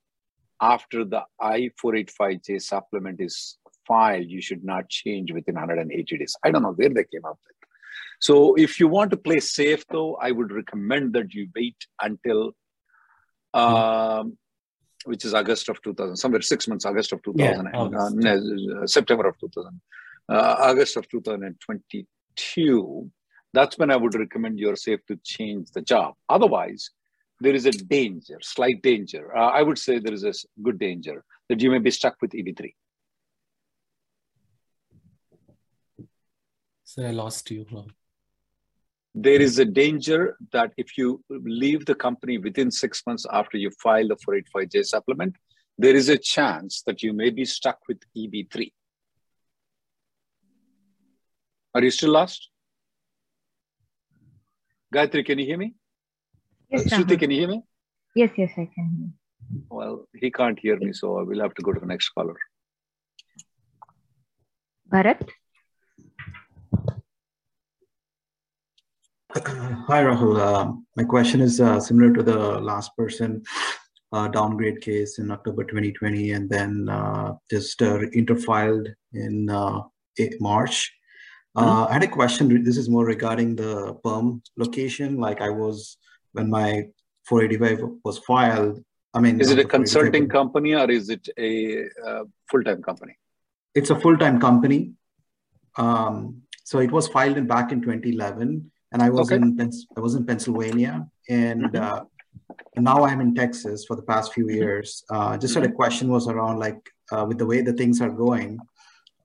after 0.62 1.04
the 1.04 1.24
I-485J 1.40 2.62
supplement 2.62 3.20
is 3.20 3.58
filed, 3.88 4.28
you 4.30 4.44
should 4.44 4.64
not 4.64 4.90
change 4.90 5.32
within 5.32 5.56
180 5.56 6.18
days. 6.20 6.36
I 6.44 6.52
don't 6.52 6.62
know 6.62 6.74
where 6.74 6.90
they 6.90 7.06
came 7.12 7.26
up 7.26 7.40
with. 7.48 7.61
So 8.20 8.56
if 8.56 8.80
you 8.80 8.88
want 8.88 9.12
to 9.12 9.18
play 9.18 9.40
safe 9.40 9.86
though, 9.90 10.16
I 10.16 10.32
would 10.32 10.52
recommend 10.52 11.14
that 11.14 11.34
you 11.34 11.48
wait 11.56 11.78
until 12.02 12.52
um, 13.54 14.38
which 15.06 15.26
is 15.26 15.34
August 15.34 15.70
of 15.70 15.82
2000, 15.82 16.16
somewhere 16.16 16.42
six 16.42 16.68
months, 16.68 16.86
August 16.86 17.12
of 17.14 17.24
2000, 17.24 17.40
Yeah, 17.40 17.82
and, 17.82 17.96
uh, 17.96 18.10
no, 18.14 18.86
September 18.86 19.28
of 19.28 19.40
2000, 19.40 19.82
uh, 20.30 20.56
August 20.60 20.98
of 20.98 21.10
2022. 21.10 23.12
That's 23.54 23.78
when 23.78 23.92
I 23.92 23.98
would 23.98 24.16
recommend 24.16 24.60
you're 24.60 24.76
safe 24.76 25.00
to 25.08 25.18
change 25.24 25.72
the 25.72 25.82
job. 25.82 26.16
Otherwise, 26.30 26.92
there 27.42 27.56
is 27.56 27.66
a 27.66 27.72
danger, 27.72 28.38
slight 28.42 28.82
danger. 28.84 29.36
Uh, 29.36 29.50
I 29.50 29.64
would 29.64 29.78
say 29.78 30.00
there 30.00 30.14
is 30.14 30.24
a 30.24 30.34
good 30.62 30.80
danger 30.80 31.26
that 31.50 31.60
you 31.60 31.72
may 31.72 31.80
be 31.80 31.92
stuck 31.92 32.16
with 32.22 32.34
E 32.36 32.44
EB3. 32.44 32.74
So 36.94 37.04
I 37.04 37.12
lost 37.12 37.50
you. 37.50 37.66
There 39.16 39.42
is 39.42 39.60
a 39.60 39.64
danger 39.64 40.36
that 40.52 40.74
if 40.76 40.98
you 40.98 41.24
leave 41.30 41.86
the 41.86 41.96
company 41.96 42.38
within 42.38 42.70
six 42.70 43.02
months 43.08 43.26
after 43.32 43.58
you 43.58 43.72
file 43.82 44.10
the 44.10 44.18
485J 44.18 44.84
supplement, 44.84 45.38
there 45.78 45.96
is 45.96 46.10
a 46.10 46.18
chance 46.18 46.82
that 46.86 47.02
you 47.02 47.14
may 47.14 47.30
be 47.30 47.46
stuck 47.46 47.80
with 47.88 48.02
EB3. 48.14 48.74
Are 51.76 51.82
you 51.82 51.92
still 51.92 52.12
lost? 52.12 52.50
Gayatri, 54.94 55.26
can 55.26 55.40
you 55.40 55.46
hear 55.46 55.58
me? 55.58 55.74
Yes, 56.70 56.92
uh, 56.92 56.98
Shruti, 56.98 57.12
Rahul. 57.12 57.20
can 57.20 57.32
you 57.32 57.40
hear 57.40 57.48
me? 57.48 57.64
Yes, 58.16 58.32
yes, 58.36 58.52
I 58.58 58.68
can. 58.76 58.90
hear. 59.00 59.62
Well, 59.70 60.10
he 60.14 60.30
can't 60.30 60.60
hear 60.60 60.78
me, 60.78 60.92
so 60.92 61.20
I 61.20 61.24
will 61.24 61.40
have 61.40 61.54
to 61.54 61.62
go 61.62 61.72
to 61.72 61.80
the 61.80 61.86
next 61.86 62.10
caller. 62.10 62.36
Bharat? 64.92 65.30
Hi, 69.34 70.04
Rahul. 70.04 70.42
Um, 70.42 70.86
my 70.98 71.06
question 71.06 71.40
is 71.40 71.62
uh, 71.62 71.80
similar 71.80 72.12
to 72.12 72.22
the 72.22 72.60
last 72.60 72.92
person 72.98 73.42
uh, 74.12 74.28
downgrade 74.28 74.82
case 74.82 75.20
in 75.20 75.32
October 75.32 75.64
2020 75.64 76.32
and 76.32 76.50
then 76.50 76.90
uh, 76.90 77.36
just 77.50 77.82
uh, 77.82 78.00
interfiled 78.14 78.94
in 79.14 79.50
uh, 79.50 79.84
March. 80.42 80.92
Uh, 81.56 81.86
I 81.90 81.94
had 81.94 82.04
a 82.04 82.10
question. 82.10 82.62
This 82.66 82.76
is 82.76 82.90
more 82.90 83.06
regarding 83.06 83.56
the 83.56 83.94
perm 84.04 84.44
location. 84.58 85.16
Like 85.18 85.40
I 85.40 85.50
was, 85.50 85.96
when 86.34 86.50
my 86.50 86.88
485 87.24 88.00
was 88.04 88.18
filed, 88.20 88.84
I 89.14 89.22
mean, 89.22 89.40
Is 89.40 89.50
it 89.50 89.60
a 89.60 89.64
not 89.64 89.72
the 89.72 89.78
485, 89.78 89.80
consulting 89.80 90.28
company 90.28 90.76
or 90.76 90.92
is 90.92 91.10
it 91.10 91.30
a 91.38 91.86
uh, 92.06 92.24
full-time 92.50 92.84
company? 92.84 93.16
It's 93.76 93.92
a 93.92 94.00
full-time 94.00 94.42
company. 94.42 94.92
Um, 95.78 96.42
so 96.66 96.80
it 96.80 96.92
was 96.92 97.08
filed 97.08 97.38
in 97.38 97.48
back 97.48 97.72
in 97.72 97.82
2011 97.82 98.71
and 98.92 99.02
I 99.02 99.10
was 99.10 99.32
Okay. 99.32 99.38
in 99.38 99.56
Pens- 99.58 99.88
I 99.98 100.00
was 100.00 100.16
in 100.16 100.26
Pennsylvania, 100.26 101.08
and 101.30 101.64
Mhm. 101.64 101.76
uh, 101.76 102.04
now 102.76 103.04
I'm 103.04 103.22
in 103.22 103.34
Texas 103.36 103.86
for 103.86 103.96
the 103.96 104.04
past 104.04 104.34
few 104.34 104.50
years. 104.50 105.04
Uh, 105.10 105.38
just 105.38 105.54
had 105.56 105.64
a 105.64 105.72
question 105.72 106.10
was 106.10 106.28
around 106.28 106.60
like 106.60 106.82
uh, 107.12 107.26
with 107.28 107.38
the 107.38 107.46
way 107.46 107.62
the 107.62 107.74
things 107.74 108.02
are 108.02 108.10
going, 108.10 108.58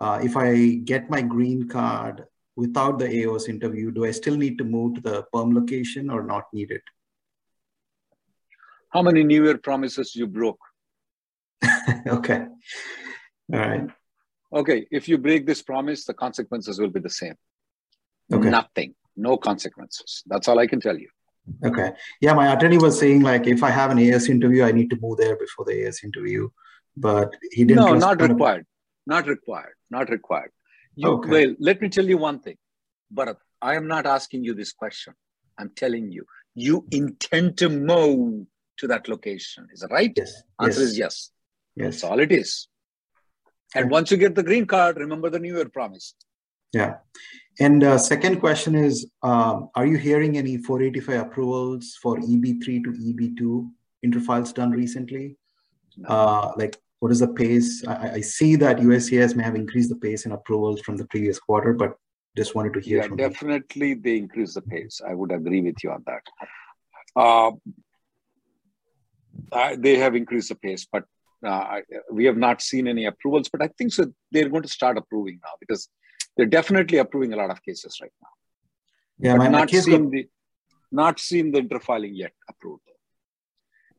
uh, 0.01 0.19
if 0.23 0.37
I 0.37 0.75
get 0.93 1.09
my 1.09 1.23
green 1.23 1.69
card 1.69 2.25
without 2.57 2.99
the 2.99 3.07
AOS 3.07 3.49
interview, 3.49 3.93
do 3.93 4.05
I 4.05 4.11
still 4.11 4.37
need 4.37 4.59
to 4.59 4.65
move 4.65 4.95
to 4.97 5.01
the 5.01 5.23
perm 5.33 5.55
location 5.55 6.11
or 6.11 6.23
not 6.25 6.45
need 6.53 6.71
it? 6.73 6.83
How 8.91 9.03
many 9.03 9.23
New 9.25 9.45
Year 9.45 9.59
promises 9.59 10.17
you 10.17 10.27
broke? 10.27 10.59
okay, 12.09 12.47
all 13.53 13.61
right, 13.61 13.89
Okay, 14.53 14.87
if 14.91 15.09
you 15.09 15.19
break 15.19 15.45
this 15.47 15.63
promise, 15.63 16.05
the 16.05 16.15
consequences 16.15 16.79
will 16.79 16.91
be 16.91 17.01
the 17.01 17.11
same. 17.11 17.35
okay. 18.33 18.51
Nothing, 18.51 18.95
no 19.17 19.37
consequences. 19.37 20.23
That's 20.27 20.49
all 20.49 20.59
I 20.59 20.67
can 20.67 20.81
tell 20.81 20.99
you. 20.99 21.09
Okay. 21.65 21.93
Yeah, 22.21 22.35
my 22.35 22.53
attorney 22.53 22.79
was 22.79 22.99
saying 22.99 23.23
like 23.23 23.47
if 23.47 23.63
I 23.63 23.71
have 23.71 23.91
an 23.91 23.99
AS 23.99 24.29
interview, 24.29 24.65
I 24.65 24.73
need 24.73 24.91
to 24.91 24.99
move 25.01 25.19
there 25.19 25.37
before 25.37 25.65
the 25.65 25.87
AS 25.87 26.01
interview, 26.03 26.49
but 26.97 27.35
he 27.53 27.65
didn't. 27.65 27.85
No, 27.85 27.95
not 27.95 28.21
required. 28.21 28.67
Not 29.07 29.27
required. 29.27 29.75
Not 29.91 30.11
required. 30.11 30.51
You, 30.97 31.09
Okay. 31.09 31.31
Well, 31.31 31.55
let 31.61 31.81
me 31.81 31.89
tell 31.89 32.05
you 32.05 32.19
one 32.19 32.41
thing, 32.41 32.57
Bharat. 33.15 33.37
I 33.63 33.75
am 33.77 33.87
not 33.87 34.07
asking 34.07 34.45
you 34.45 34.55
this 34.55 34.73
question. 34.73 35.15
I'm 35.59 35.71
telling 35.77 36.11
you, 36.11 36.27
you 36.55 36.87
intend 36.91 37.57
to 37.59 37.69
move 37.69 38.47
to 38.79 38.87
that 38.89 39.09
location. 39.09 39.69
Is 39.73 39.81
that 39.81 39.93
right? 39.93 40.13
Yes. 40.17 40.43
Answer 40.61 40.81
yes. 40.81 40.91
is 40.91 40.99
yes. 40.99 41.31
Yes. 41.77 41.87
That's 41.87 42.05
all 42.05 42.21
it 42.21 42.33
is. 42.33 42.69
And 43.75 43.91
once 43.91 44.11
you 44.11 44.17
get 44.17 44.35
the 44.35 44.43
green 44.43 44.67
card, 44.67 44.97
remember 44.97 45.31
the 45.31 45.39
New 45.39 45.55
Year 45.57 45.69
promise. 45.69 46.15
Yeah. 46.73 46.97
And 47.59 47.83
uh, 47.83 47.97
second 47.99 48.41
question 48.41 48.75
is, 48.75 49.07
um, 49.23 49.71
are 49.75 49.87
you 49.87 49.97
hearing 49.97 50.37
any 50.37 50.59
485 50.59 51.27
approvals 51.27 51.97
for 52.03 52.17
EB3 52.19 52.85
to 52.85 52.91
EB2 52.91 53.71
interfiles 54.05 54.53
done 54.55 54.71
recently? 54.73 55.37
Uh, 56.07 56.53
like, 56.57 56.77
what 57.01 57.11
is 57.13 57.21
the 57.21 57.29
pace? 57.29 57.83
I, 57.87 58.11
I- 58.17 58.21
see 58.21 58.57
that 58.57 58.79
USCIS 58.79 59.35
may 59.35 59.43
have 59.43 59.55
increased 59.55 59.89
the 59.89 59.97
pace 59.97 60.27
in 60.27 60.33
approvals 60.33 60.81
from 60.81 60.97
the 60.97 61.07
previous 61.07 61.39
quarter, 61.39 61.73
but 61.73 61.97
just 62.37 62.55
wanted 62.55 62.75
to 62.75 62.81
hear 62.81 62.99
Yeah, 62.99 63.07
from 63.09 63.19
you. 63.19 63.29
definitely 63.29 63.95
they 63.95 64.17
increase 64.19 64.53
the 64.55 64.61
pace. 64.63 65.01
I 65.07 65.15
would 65.15 65.33
agree 65.33 65.63
with 65.63 65.77
you 65.83 65.91
on 65.93 66.05
that. 66.07 66.23
Uh, 67.17 67.53
I- 69.53 69.77
they 69.77 69.97
have 69.97 70.15
increased 70.15 70.51
the 70.51 70.57
pace, 70.57 70.87
but 70.91 71.05
uh, 71.43 71.49
I- 71.77 71.83
we 72.13 72.27
have 72.27 72.37
not 72.37 72.61
seen 72.61 72.87
any 72.87 73.07
approvals. 73.07 73.49
But 73.49 73.63
I 73.63 73.69
think 73.79 73.93
so 73.95 74.13
they're 74.31 74.51
going 74.51 74.63
to 74.65 74.69
start 74.69 74.99
approving 74.99 75.41
now 75.43 75.53
because 75.61 75.89
they're 76.37 76.47
definitely 76.47 76.99
approving 76.99 77.33
a 77.33 77.37
lot 77.37 77.51
of 77.51 77.63
cases 77.63 77.99
right 78.01 78.13
now. 78.23 78.29
Yeah, 79.19 79.37
but 79.39 79.51
not 79.51 79.69
case 79.69 79.85
seen 79.85 80.11
the 80.11 80.29
not 80.93 81.19
seen 81.19 81.51
the 81.53 81.61
interfiling 81.63 82.13
yet 82.15 82.33
approved. 82.49 82.83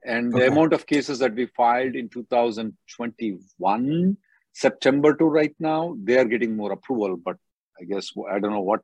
And 0.05 0.31
the 0.31 0.37
Okay. 0.37 0.47
amount 0.47 0.73
of 0.73 0.85
cases 0.85 1.19
that 1.19 1.33
we 1.33 1.47
filed 1.47 1.95
in 1.95 2.07
2021 2.09 4.17
September 4.53 5.15
to 5.15 5.25
right 5.25 5.55
now, 5.59 5.97
they 6.03 6.17
are 6.17 6.25
getting 6.25 6.55
more 6.55 6.71
approval. 6.71 7.17
But 7.17 7.37
I 7.79 7.83
guess 7.83 8.11
I 8.31 8.39
don't 8.39 8.51
know 8.51 8.61
what 8.61 8.81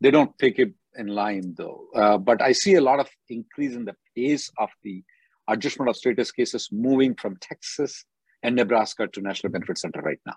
they 0.00 0.10
don't 0.10 0.36
take 0.38 0.58
it 0.58 0.74
in 0.96 1.06
line 1.08 1.54
though. 1.56 1.86
Uh, 1.94 2.18
but 2.18 2.42
I 2.42 2.52
see 2.52 2.74
a 2.74 2.80
lot 2.80 3.00
of 3.00 3.08
increase 3.28 3.74
in 3.74 3.84
the 3.84 3.96
pace 4.16 4.50
of 4.58 4.70
the 4.82 5.02
adjustment 5.48 5.88
of 5.90 5.96
status 5.96 6.32
cases 6.32 6.68
moving 6.72 7.14
from 7.14 7.36
Texas 7.36 8.04
and 8.42 8.56
Nebraska 8.56 9.06
to 9.08 9.20
National 9.20 9.52
Benefit 9.52 9.78
Center 9.78 10.00
right 10.00 10.20
now. 10.26 10.36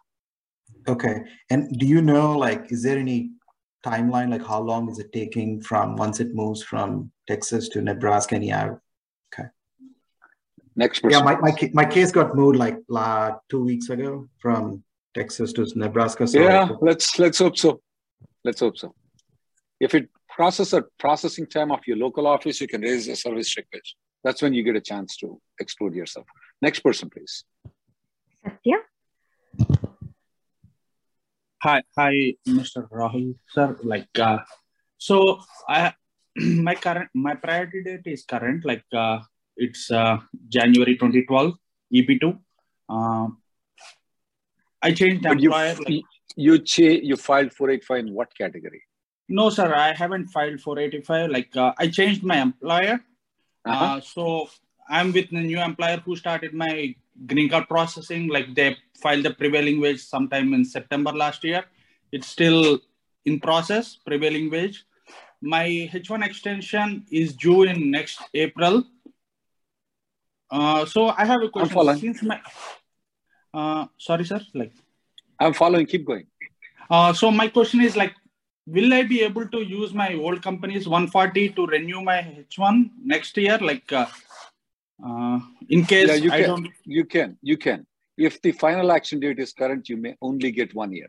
Okay. 0.87 1.21
And 1.49 1.77
do 1.77 1.85
you 1.85 2.01
know, 2.01 2.37
like, 2.37 2.71
is 2.71 2.83
there 2.83 2.97
any 2.97 3.31
timeline? 3.85 4.29
Like 4.31 4.45
how 4.45 4.61
long 4.61 4.89
is 4.89 4.99
it 4.99 5.11
taking 5.11 5.61
from 5.61 5.95
once 5.95 6.19
it 6.19 6.33
moves 6.33 6.63
from 6.63 7.11
Texas 7.27 7.69
to 7.69 7.81
Nebraska? 7.81 8.35
Any 8.35 8.53
okay. 8.53 9.49
Next 10.75 10.99
person. 10.99 11.19
Yeah, 11.19 11.23
my, 11.23 11.35
my, 11.37 11.53
my 11.73 11.85
case 11.85 12.11
got 12.11 12.35
moved 12.35 12.57
like 12.57 12.77
uh, 12.93 13.31
two 13.49 13.63
weeks 13.63 13.89
ago 13.89 14.27
from 14.39 14.83
Texas 15.15 15.53
to 15.53 15.65
Nebraska. 15.75 16.27
So 16.27 16.39
yeah, 16.39 16.69
let's 16.81 17.17
let's 17.19 17.39
hope 17.39 17.57
so. 17.57 17.81
Let's 18.43 18.59
hope 18.59 18.77
so. 18.77 18.93
If 19.79 19.93
it 19.95 20.09
process 20.29 20.73
a 20.73 20.83
processing 20.99 21.47
time 21.47 21.71
of 21.71 21.79
your 21.87 21.97
local 21.97 22.27
office, 22.27 22.61
you 22.61 22.67
can 22.67 22.81
raise 22.81 23.07
a 23.07 23.15
service 23.15 23.55
request. 23.57 23.95
That's 24.23 24.41
when 24.41 24.53
you 24.53 24.63
get 24.63 24.75
a 24.75 24.81
chance 24.81 25.17
to 25.17 25.41
explore 25.59 25.91
yourself. 25.91 26.27
Next 26.61 26.79
person, 26.79 27.09
please. 27.09 27.43
Satya. 28.43 28.77
Hi, 31.59 31.81
hi, 31.97 32.35
Mr. 32.47 32.87
Rahul, 32.87 33.33
sir. 33.49 33.75
Like, 33.81 34.13
uh, 34.19 34.37
so 34.97 35.41
I, 35.67 35.93
my 36.35 36.75
current, 36.75 37.09
my 37.15 37.33
priority 37.33 37.81
date 37.81 38.05
is 38.05 38.25
current. 38.25 38.63
Like, 38.63 38.85
uh, 38.93 39.19
it's 39.55 39.89
uh, 39.89 40.19
January 40.47 40.93
2012, 40.93 41.53
EB2. 41.91 42.37
Uh, 42.87 43.29
I 44.83 44.91
changed 44.91 45.23
but 45.23 45.31
employer. 45.31 45.75
You, 45.87 45.95
like, 45.95 46.03
you, 46.35 46.59
cha- 46.59 47.01
you 47.01 47.15
filed 47.15 47.51
485 47.53 48.05
in 48.05 48.13
what 48.13 48.37
category? 48.37 48.83
No, 49.27 49.49
sir, 49.49 49.73
I 49.73 49.93
haven't 49.95 50.27
filed 50.27 50.61
485. 50.61 51.31
Like, 51.31 51.57
uh, 51.57 51.73
I 51.79 51.87
changed 51.87 52.23
my 52.23 52.39
employer. 52.39 52.99
Uh-huh. 53.65 53.85
Uh, 53.85 54.01
so 54.01 54.47
I'm 54.87 55.11
with 55.11 55.31
the 55.31 55.41
new 55.41 55.59
employer 55.59 55.97
who 56.05 56.15
started 56.15 56.53
my 56.53 56.93
green 57.25 57.49
card 57.49 57.67
processing. 57.67 58.27
Like, 58.27 58.53
they 58.55 58.77
filed 58.95 59.23
the 59.23 59.31
prevailing 59.31 59.79
wage 59.79 60.01
sometime 60.01 60.53
in 60.53 60.63
September 60.65 61.11
last 61.11 61.43
year. 61.43 61.65
It's 62.11 62.27
still 62.27 62.79
in 63.25 63.39
process, 63.39 63.97
prevailing 64.05 64.49
wage. 64.49 64.85
My 65.41 65.65
H1 65.93 66.25
extension 66.25 67.05
is 67.11 67.33
due 67.33 67.63
in 67.63 67.91
next 67.91 68.21
April. 68.33 68.83
Uh, 70.49 70.85
so 70.85 71.09
I 71.09 71.25
have 71.25 71.41
a 71.43 71.49
question. 71.49 71.69
I'm 71.69 71.75
following. 71.75 71.99
Since 71.99 72.23
my, 72.23 72.39
uh, 73.53 73.85
sorry, 73.97 74.25
sir. 74.25 74.41
Like, 74.53 74.73
I'm 75.39 75.53
following. 75.53 75.85
Keep 75.85 76.05
going. 76.05 76.27
Uh, 76.89 77.13
so 77.13 77.29
my 77.29 77.47
question 77.49 77.81
is 77.81 77.97
like, 77.97 78.13
will 78.65 78.93
I 78.93 79.03
be 79.03 79.21
able 79.21 79.47
to 79.49 79.61
use 79.61 79.93
my 79.93 80.13
old 80.15 80.41
company's 80.41 80.87
140 80.87 81.49
to 81.49 81.65
renew 81.67 82.01
my 82.01 82.45
H1 82.49 82.89
next 83.03 83.37
year? 83.37 83.57
Like, 83.59 83.91
uh, 85.05 85.39
in 85.69 85.85
case 85.85 86.07
yeah, 86.07 86.15
you 86.15 86.31
I 86.31 86.41
can. 86.41 86.49
don't. 86.49 86.69
You 86.85 87.05
can. 87.05 87.37
You 87.41 87.57
can. 87.57 87.85
If 88.17 88.41
the 88.41 88.51
final 88.51 88.91
action 88.91 89.19
date 89.19 89.39
is 89.39 89.53
current, 89.53 89.89
you 89.89 89.97
may 89.97 90.15
only 90.21 90.51
get 90.51 90.73
one 90.73 90.91
year. 90.91 91.07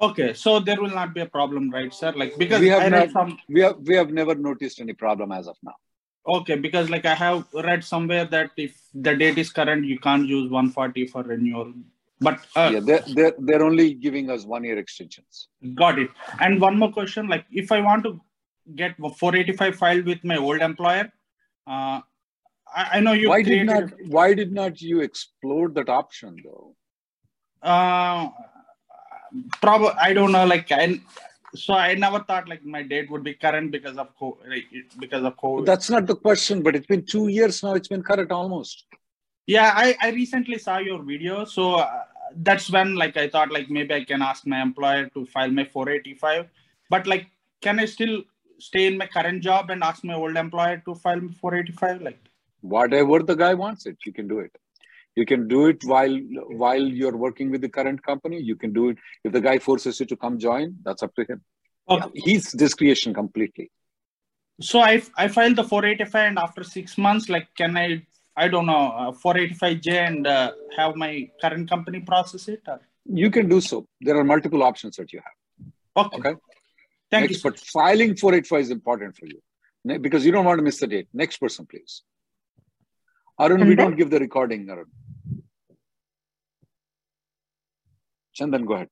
Okay, 0.00 0.34
so 0.34 0.60
there 0.60 0.80
will 0.80 0.90
not 0.90 1.14
be 1.14 1.20
a 1.20 1.26
problem, 1.26 1.70
right, 1.70 1.92
sir? 1.92 2.12
Like 2.14 2.36
because 2.36 2.60
we 2.60 2.68
have 2.68 2.82
I 2.82 2.88
not, 2.88 3.10
some. 3.12 3.38
we 3.48 3.60
have 3.60 3.76
we 3.78 3.94
have 3.94 4.10
never 4.10 4.34
noticed 4.34 4.80
any 4.80 4.92
problem 4.92 5.32
as 5.32 5.46
of 5.46 5.56
now. 5.62 5.74
Okay, 6.26 6.56
because 6.56 6.90
like 6.90 7.06
I 7.06 7.14
have 7.14 7.46
read 7.54 7.84
somewhere 7.84 8.24
that 8.26 8.50
if 8.56 8.76
the 8.92 9.14
date 9.16 9.38
is 9.38 9.50
current, 9.50 9.86
you 9.86 9.98
can't 9.98 10.26
use 10.26 10.50
140 10.50 11.06
for 11.06 11.22
renewal. 11.22 11.72
But 12.20 12.40
uh, 12.56 12.70
yeah, 12.74 12.80
they're, 12.80 13.04
they're 13.14 13.34
they're 13.38 13.62
only 13.62 13.94
giving 13.94 14.30
us 14.30 14.44
one 14.44 14.64
year 14.64 14.78
extensions. 14.78 15.48
Got 15.74 15.98
it. 15.98 16.10
And 16.40 16.60
one 16.60 16.78
more 16.78 16.92
question: 16.92 17.28
like 17.28 17.46
if 17.50 17.70
I 17.72 17.80
want 17.80 18.04
to 18.04 18.20
get 18.74 18.96
485 18.96 19.76
filed 19.76 20.04
with 20.06 20.24
my 20.24 20.36
old 20.36 20.60
employer, 20.60 21.10
uh, 21.66 22.00
I, 22.76 22.88
I 22.94 23.00
know 23.00 23.12
you. 23.12 23.30
Why 23.30 23.42
did 23.42 23.66
not 23.66 23.84
Why 24.06 24.34
did 24.34 24.52
not 24.52 24.80
you 24.82 25.00
explore 25.00 25.68
that 25.70 25.88
option 25.88 26.36
though? 26.44 26.76
Uh, 27.62 28.28
probably 29.62 29.94
I 29.98 30.12
don't 30.12 30.32
know. 30.32 30.44
Like 30.46 30.70
I, 30.70 31.00
so 31.54 31.72
I 31.74 31.94
never 31.94 32.20
thought 32.20 32.48
like 32.48 32.64
my 32.64 32.82
date 32.82 33.10
would 33.10 33.24
be 33.24 33.34
current 33.34 33.70
because 33.70 33.96
of 33.96 34.14
co- 34.18 34.38
like, 34.46 34.66
because 34.98 35.24
of 35.24 35.36
COVID. 35.36 35.64
That's 35.64 35.88
not 35.88 36.06
the 36.06 36.16
question. 36.16 36.62
But 36.62 36.76
it's 36.76 36.86
been 36.86 37.04
two 37.04 37.28
years 37.28 37.62
now. 37.62 37.74
It's 37.74 37.88
been 37.88 38.02
current 38.02 38.30
almost. 38.30 38.84
Yeah, 39.46 39.72
I, 39.74 39.96
I 40.02 40.10
recently 40.10 40.58
saw 40.58 40.78
your 40.78 41.02
video, 41.02 41.44
so 41.44 41.76
uh, 41.76 42.02
that's 42.42 42.68
when 42.68 42.96
like 42.96 43.16
I 43.16 43.28
thought 43.28 43.52
like 43.52 43.70
maybe 43.70 43.94
I 43.94 44.04
can 44.04 44.20
ask 44.20 44.46
my 44.46 44.60
employer 44.60 45.08
to 45.14 45.24
file 45.24 45.50
my 45.50 45.64
485. 45.64 46.48
But 46.90 47.06
like, 47.06 47.28
can 47.62 47.78
I 47.78 47.86
still 47.86 48.22
stay 48.58 48.86
in 48.86 48.98
my 48.98 49.06
current 49.06 49.42
job 49.42 49.70
and 49.70 49.82
ask 49.82 50.04
my 50.04 50.14
old 50.14 50.36
employer 50.36 50.82
to 50.84 50.94
file 50.94 51.20
my 51.20 51.32
485? 51.32 52.02
Like, 52.02 52.18
Whatever 52.68 53.22
the 53.22 53.34
guy 53.34 53.54
wants 53.54 53.86
it, 53.86 53.96
you 54.04 54.12
can 54.12 54.28
do 54.28 54.38
it. 54.40 54.54
You 55.14 55.24
can 55.24 55.48
do 55.48 55.66
it 55.66 55.82
while 55.84 56.14
while 56.62 56.82
you're 57.00 57.16
working 57.16 57.50
with 57.50 57.62
the 57.62 57.68
current 57.68 58.02
company. 58.02 58.40
You 58.40 58.56
can 58.56 58.72
do 58.72 58.90
it 58.90 58.98
if 59.24 59.32
the 59.32 59.40
guy 59.40 59.58
forces 59.58 60.00
you 60.00 60.06
to 60.06 60.16
come 60.16 60.38
join. 60.38 60.76
That's 60.82 61.02
up 61.02 61.14
to 61.14 61.24
him. 61.24 61.42
Okay. 61.88 62.20
He's 62.26 62.52
discretion 62.52 63.14
completely. 63.14 63.70
so 64.60 64.80
I 64.80 65.02
I 65.16 65.28
filed 65.28 65.56
the 65.56 65.64
485, 65.64 66.28
and 66.28 66.38
after 66.38 66.64
six 66.64 66.98
months, 66.98 67.28
like, 67.28 67.48
can 67.56 67.76
I 67.76 68.02
I 68.36 68.48
don't 68.48 68.66
know 68.66 68.84
uh, 69.02 69.12
485J 69.12 69.88
and 70.08 70.26
uh, 70.26 70.52
have 70.76 70.96
my 70.96 71.30
current 71.40 71.70
company 71.70 72.00
process 72.00 72.48
it? 72.48 72.62
Or? 72.68 72.80
You 73.22 73.30
can 73.30 73.48
do 73.48 73.60
so. 73.60 73.86
There 74.00 74.16
are 74.16 74.24
multiple 74.24 74.62
options 74.62 74.96
that 74.96 75.12
you 75.12 75.20
have. 75.26 76.06
Okay. 76.06 76.18
Okay. 76.18 76.40
Thank 77.10 77.30
Next, 77.30 77.44
you. 77.44 77.50
but 77.50 77.58
filing 77.58 78.16
485 78.16 78.60
is 78.60 78.70
important 78.70 79.16
for 79.16 79.26
you 79.26 79.40
because 80.00 80.26
you 80.26 80.32
don't 80.32 80.44
want 80.44 80.58
to 80.58 80.62
miss 80.62 80.80
the 80.80 80.88
date. 80.88 81.08
Next 81.14 81.36
person, 81.38 81.66
please. 81.66 82.02
Arun, 83.38 83.66
we 83.66 83.74
Chandan? 83.74 83.76
don't 83.76 83.96
give 83.96 84.10
the 84.10 84.18
recording, 84.18 84.68
Arun. 84.70 84.86
Chandan, 88.38 88.66
go 88.66 88.74
ahead. 88.74 88.88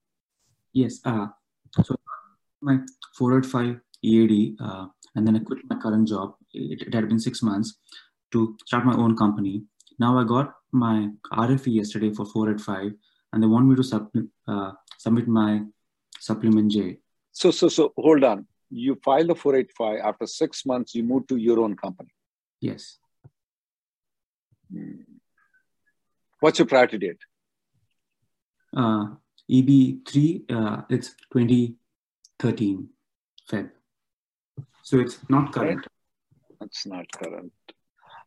Yes. 0.73 1.01
Uh, 1.05 1.27
so 1.83 1.97
my 2.61 2.79
485 3.17 3.81
EAD, 4.03 4.57
uh, 4.61 4.87
and 5.15 5.27
then 5.27 5.37
I 5.37 5.39
quit 5.41 5.59
my 5.69 5.77
current 5.77 6.09
job. 6.09 6.35
It, 6.53 6.83
it 6.89 6.95
had 6.95 7.09
been 7.09 7.21
six 7.21 7.43
months 7.43 7.79
to 8.33 8.57
start 8.67 8.85
my 8.85 8.95
own 8.95 9.17
company. 9.17 9.63
Now 9.99 10.19
I 10.19 10.25
got 10.25 10.55
my 10.73 11.09
RFE 11.33 11.75
yesterday 11.75 12.13
for 12.13 12.27
485, 12.27 12.93
and 13.33 13.43
they 13.43 13.47
want 13.47 13.67
me 13.67 13.77
to 13.77 13.83
submit 13.83 14.27
uh, 14.49 14.73
submit 14.99 15.29
my 15.29 15.63
supplement 16.19 16.71
J. 16.71 16.99
So, 17.33 17.51
so, 17.51 17.69
so 17.69 17.93
hold 17.97 18.25
on. 18.25 18.47
You 18.71 18.99
file 19.05 19.27
the 19.27 19.35
485. 19.35 20.01
After 20.01 20.27
six 20.27 20.65
months, 20.67 20.95
you 20.95 21.03
move 21.03 21.27
to 21.29 21.37
your 21.37 21.61
own 21.61 21.77
company. 21.77 22.11
Yes. 22.61 22.99
Hmm. 24.73 25.03
What's 26.41 26.59
your 26.59 26.67
priority 26.67 26.99
date? 26.99 27.19
Uh, 28.77 29.07
EB3, 29.51 30.51
uh, 30.51 30.83
it's 30.91 31.15
2013 31.33 32.89
Feb. 33.51 33.71
So 34.83 34.99
it's 34.99 35.19
not 35.29 35.53
current. 35.53 35.87
That's 36.61 36.87
not 36.87 37.07
current. 37.13 37.53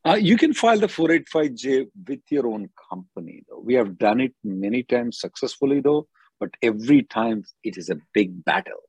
Uh, 0.06 0.15
you 0.15 0.38
can 0.38 0.54
file 0.54 0.80
the 0.80 0.88
485J 0.88 1.88
with 2.08 2.21
your 2.30 2.47
own 2.47 2.69
company, 2.89 3.43
though. 3.50 3.60
We 3.60 3.73
have 3.73 3.97
done 3.97 4.21
it 4.21 4.34
many 4.43 4.84
times 4.84 5.19
successfully, 5.19 5.82
though, 5.82 6.08
but 6.39 6.52
every 6.62 7.04
time 7.04 7.43
it 7.63 7.78
is 7.78 7.89
a 7.89 7.97
big 8.13 8.45
battle. 8.45 8.82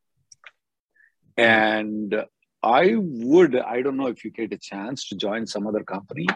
And 1.37 2.25
I 2.63 2.95
would, 2.97 3.57
I 3.57 3.83
don't 3.83 3.97
know 3.97 4.09
if 4.09 4.25
you 4.25 4.31
get 4.31 4.53
a 4.53 4.59
chance 4.59 5.09
to 5.09 5.17
join 5.17 5.47
some 5.47 5.67
other 5.67 5.83
company, 5.83 6.27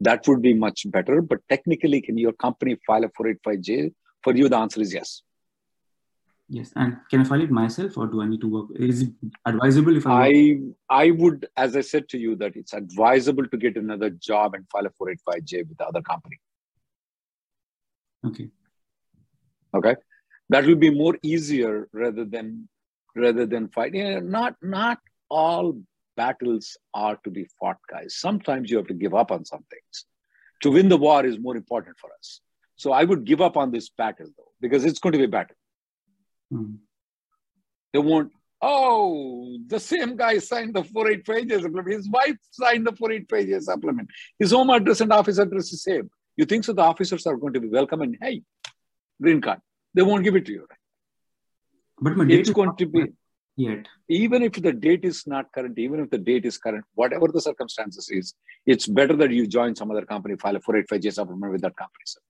that 0.00 0.26
would 0.26 0.42
be 0.42 0.54
much 0.54 0.90
better. 0.90 1.20
But 1.22 1.40
technically, 1.48 2.00
can 2.00 2.16
your 2.18 2.32
company 2.32 2.76
file 2.86 3.04
a 3.04 3.08
485J? 3.08 3.92
For 4.22 4.34
you, 4.34 4.48
the 4.48 4.56
answer 4.56 4.80
is 4.80 4.92
yes. 4.92 5.22
Yes. 6.48 6.72
And 6.74 6.96
can 7.08 7.20
I 7.20 7.24
file 7.24 7.40
it 7.42 7.50
myself 7.50 7.96
or 7.96 8.06
do 8.08 8.22
I 8.22 8.26
need 8.26 8.40
to 8.40 8.48
work? 8.48 8.68
Is 8.74 9.02
it 9.02 9.10
advisable 9.46 9.96
if 9.96 10.06
I, 10.06 10.10
work- 10.10 10.76
I 10.90 11.02
I 11.06 11.10
would, 11.12 11.46
as 11.56 11.76
I 11.76 11.80
said 11.80 12.08
to 12.08 12.18
you, 12.18 12.34
that 12.36 12.56
it's 12.56 12.72
advisable 12.72 13.46
to 13.46 13.56
get 13.56 13.76
another 13.76 14.10
job 14.10 14.54
and 14.54 14.66
file 14.68 14.86
a 14.86 14.90
485J 14.90 15.68
with 15.68 15.78
the 15.78 15.86
other 15.86 16.02
company. 16.02 16.40
Okay. 18.26 18.48
Okay, 19.72 19.94
that 20.48 20.66
will 20.66 20.74
be 20.74 20.90
more 20.90 21.16
easier 21.22 21.88
rather 21.92 22.24
than 22.24 22.68
rather 23.14 23.46
than 23.46 23.68
fighting. 23.68 24.28
Not 24.28 24.56
not 24.60 24.98
all 25.30 25.80
battles 26.20 26.76
are 26.92 27.16
to 27.24 27.30
be 27.38 27.44
fought, 27.58 27.80
guys. 27.94 28.16
Sometimes 28.26 28.70
you 28.70 28.76
have 28.80 28.90
to 28.92 28.98
give 29.02 29.14
up 29.22 29.30
on 29.36 29.44
some 29.52 29.64
things. 29.72 29.94
To 30.62 30.70
win 30.76 30.88
the 30.92 31.00
war 31.06 31.20
is 31.30 31.38
more 31.46 31.56
important 31.62 31.96
for 32.02 32.10
us. 32.18 32.40
So 32.82 32.92
I 33.00 33.04
would 33.08 33.22
give 33.30 33.40
up 33.46 33.56
on 33.62 33.72
this 33.76 33.88
battle 34.02 34.28
though, 34.36 34.52
because 34.64 34.84
it's 34.84 35.00
going 35.04 35.14
to 35.14 35.22
be 35.22 35.30
a 35.30 35.34
battle. 35.38 35.56
Hmm. 36.50 36.74
They 37.92 38.02
won't. 38.10 38.32
Oh, 38.62 39.58
the 39.72 39.80
same 39.80 40.12
guy 40.22 40.34
signed 40.38 40.74
the 40.74 40.82
485J 40.82 41.62
supplement. 41.62 41.92
His 41.98 42.08
wife 42.16 42.40
signed 42.50 42.86
the 42.86 42.92
485J 42.92 43.62
supplement. 43.68 44.08
His 44.38 44.50
home 44.56 44.70
address 44.76 45.00
and 45.00 45.12
office 45.20 45.38
address 45.44 45.72
is 45.72 45.82
same. 45.82 46.10
You 46.36 46.44
think 46.50 46.64
so? 46.64 46.74
The 46.80 46.82
officers 46.82 47.26
are 47.26 47.38
going 47.42 47.54
to 47.54 47.62
be 47.66 47.70
welcome 47.78 48.02
and 48.06 48.16
hey, 48.20 48.42
green 49.22 49.40
card. 49.46 49.60
They 49.94 50.02
won't 50.02 50.24
give 50.24 50.36
it 50.40 50.46
to 50.48 50.52
you. 50.58 50.66
Right? 50.70 50.82
But 52.04 52.16
my 52.18 52.24
It's 52.40 52.50
going 52.60 52.76
to 52.82 52.86
be 52.86 53.06
yet. 53.66 53.86
even 54.08 54.42
if 54.42 54.54
the 54.66 54.72
date 54.72 55.04
is 55.04 55.18
not 55.26 55.52
current, 55.54 55.78
even 55.78 56.00
if 56.00 56.10
the 56.10 56.18
date 56.18 56.44
is 56.50 56.56
current, 56.58 56.84
whatever 56.94 57.28
the 57.28 57.40
circumstances 57.40 58.08
is, 58.10 58.34
it's 58.66 58.86
better 58.86 59.16
that 59.16 59.30
you 59.30 59.46
join 59.46 59.74
some 59.74 59.90
other 59.90 60.06
company, 60.12 60.36
file 60.36 60.56
a 60.56 60.60
485J 60.60 61.12
supplement 61.12 61.52
with 61.52 61.62
that 61.62 61.76
company. 61.76 62.04
Sir. 62.06 62.20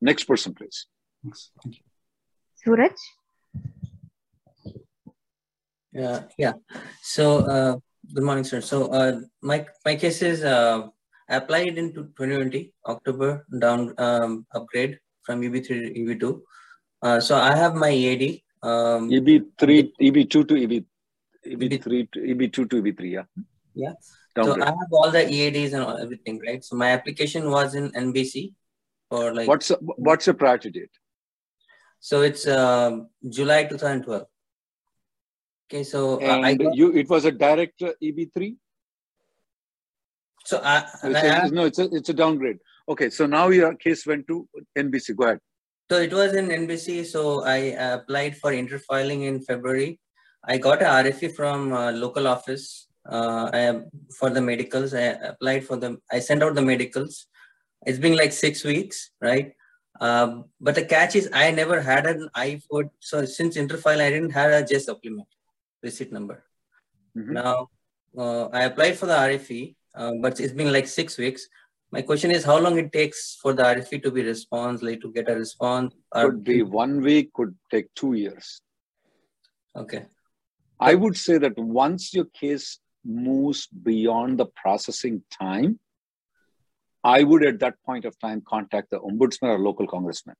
Next 0.00 0.24
person, 0.24 0.54
please. 0.54 0.86
Thanks. 1.22 1.50
Thank 1.62 1.76
you. 1.76 1.84
Suraj? 2.62 2.92
Yeah, 5.92 6.22
yeah. 6.38 6.54
So, 7.02 7.24
uh, 7.54 7.76
good 8.12 8.24
morning, 8.24 8.44
sir. 8.44 8.60
So, 8.60 8.86
uh, 8.86 9.20
my 9.42 9.66
my 9.84 9.94
case 9.96 10.22
is 10.22 10.42
uh, 10.42 10.88
I 11.28 11.36
applied 11.36 11.78
into 11.78 12.04
2020 12.16 12.72
October 12.86 13.46
down 13.58 13.94
um, 13.98 14.46
upgrade 14.54 14.98
from 15.22 15.40
EB3 15.40 15.66
to 15.66 15.74
EB2. 16.00 16.40
Uh, 17.02 17.20
so 17.20 17.36
I 17.36 17.56
have 17.56 17.74
my 17.74 17.90
EAD. 17.90 18.43
Um, 18.64 19.10
EB3, 19.10 19.92
EB2 20.00 20.48
to 20.48 20.54
EB, 20.64 20.84
EB3 21.46 22.10
to 22.12 22.20
EB2 22.20 22.70
to 22.70 22.82
EB3. 22.82 23.10
Yeah. 23.10 23.24
Yeah. 23.74 23.92
So 24.36 24.60
I 24.60 24.66
have 24.66 24.92
all 24.92 25.10
the 25.10 25.24
EADs 25.30 25.74
and 25.74 25.82
all, 25.84 25.98
everything, 25.98 26.40
right? 26.46 26.64
So 26.64 26.76
my 26.76 26.90
application 26.90 27.50
was 27.50 27.74
in 27.74 27.90
NBC 27.92 28.54
for 29.10 29.34
like. 29.34 29.46
What's 29.46 29.70
what's 29.80 30.26
your 30.26 30.34
priority 30.34 30.70
date? 30.70 30.90
So 32.00 32.22
it's 32.22 32.46
uh, 32.46 32.98
July 33.28 33.64
2012. 33.64 34.24
Okay, 35.66 35.84
so 35.84 36.16
uh, 36.16 36.18
and 36.20 36.46
I 36.46 36.54
got, 36.54 36.74
you 36.74 36.92
it 36.92 37.08
was 37.08 37.24
a 37.24 37.32
direct 37.32 37.80
uh, 37.82 37.92
EB3. 38.02 38.56
so 40.44 40.60
I, 40.62 40.84
It's 41.04 41.16
I 41.16 41.46
a- 41.46 41.50
no, 41.50 41.64
it's 41.66 41.78
a 41.78 41.88
it's 41.92 42.08
a 42.08 42.14
downgrade. 42.14 42.58
Okay, 42.88 43.10
so 43.10 43.26
now 43.26 43.48
your 43.48 43.74
case 43.74 44.06
went 44.06 44.26
to 44.28 44.48
NBC. 44.76 45.16
Go 45.16 45.24
ahead. 45.24 45.40
So 45.90 45.98
it 45.98 46.12
was 46.12 46.34
in 46.34 46.48
NBC. 46.48 47.04
So 47.04 47.44
I 47.44 47.72
uh, 47.72 47.96
applied 47.96 48.36
for 48.36 48.52
interfiling 48.52 49.26
in 49.26 49.40
February. 49.40 50.00
I 50.44 50.58
got 50.58 50.82
a 50.82 50.86
RFE 50.86 51.34
from 51.34 51.72
uh, 51.72 51.92
local 51.92 52.26
office 52.26 52.88
uh, 53.08 53.50
I, 53.52 53.80
for 54.18 54.30
the 54.30 54.40
medicals. 54.40 54.94
I 54.94 55.16
applied 55.32 55.64
for 55.64 55.76
them. 55.76 56.00
I 56.10 56.20
sent 56.20 56.42
out 56.42 56.54
the 56.54 56.62
medicals. 56.62 57.26
It's 57.86 57.98
been 57.98 58.16
like 58.16 58.32
six 58.32 58.64
weeks, 58.64 59.10
right? 59.20 59.52
Um, 60.00 60.46
but 60.60 60.74
the 60.74 60.84
catch 60.84 61.16
is 61.16 61.28
I 61.32 61.50
never 61.50 61.80
had 61.80 62.06
an 62.06 62.28
I-4. 62.34 62.90
So 63.00 63.24
since 63.24 63.56
interfile, 63.56 64.00
I 64.00 64.10
didn't 64.10 64.30
have 64.30 64.50
a 64.50 64.66
J 64.66 64.78
supplement 64.78 65.28
receipt 65.82 66.12
number. 66.12 66.44
Now 67.14 67.68
uh, 68.18 68.46
I 68.46 68.64
applied 68.64 68.98
for 68.98 69.06
the 69.06 69.14
RFE, 69.14 69.76
uh, 69.94 70.12
but 70.20 70.40
it's 70.40 70.52
been 70.52 70.72
like 70.72 70.88
six 70.88 71.16
weeks. 71.18 71.46
My 71.90 72.02
question 72.02 72.30
is 72.32 72.44
how 72.44 72.58
long 72.58 72.76
it 72.78 72.92
takes 72.92 73.36
for 73.40 73.52
the 73.52 73.62
RFE 73.62 74.02
to 74.02 74.10
be 74.10 74.22
response, 74.22 74.82
like 74.82 75.00
to 75.02 75.12
get 75.12 75.28
a 75.30 75.36
response? 75.36 75.94
or- 76.14 76.30
Could 76.30 76.44
be 76.44 76.62
one 76.62 77.00
week. 77.00 77.32
Could 77.32 77.56
take 77.70 77.92
two 77.94 78.14
years. 78.14 78.60
Okay. 79.76 80.06
I 80.80 80.94
would 80.94 81.16
say 81.16 81.38
that 81.38 81.56
once 81.56 82.12
your 82.12 82.24
case 82.26 82.78
moves 83.04 83.66
beyond 83.68 84.38
the 84.38 84.46
processing 84.46 85.22
time, 85.30 85.78
I 87.04 87.22
would 87.22 87.44
at 87.44 87.60
that 87.60 87.74
point 87.84 88.04
of 88.06 88.18
time 88.18 88.42
contact 88.46 88.90
the 88.90 88.98
ombudsman 88.98 89.50
or 89.50 89.58
local 89.58 89.86
congressman. 89.86 90.36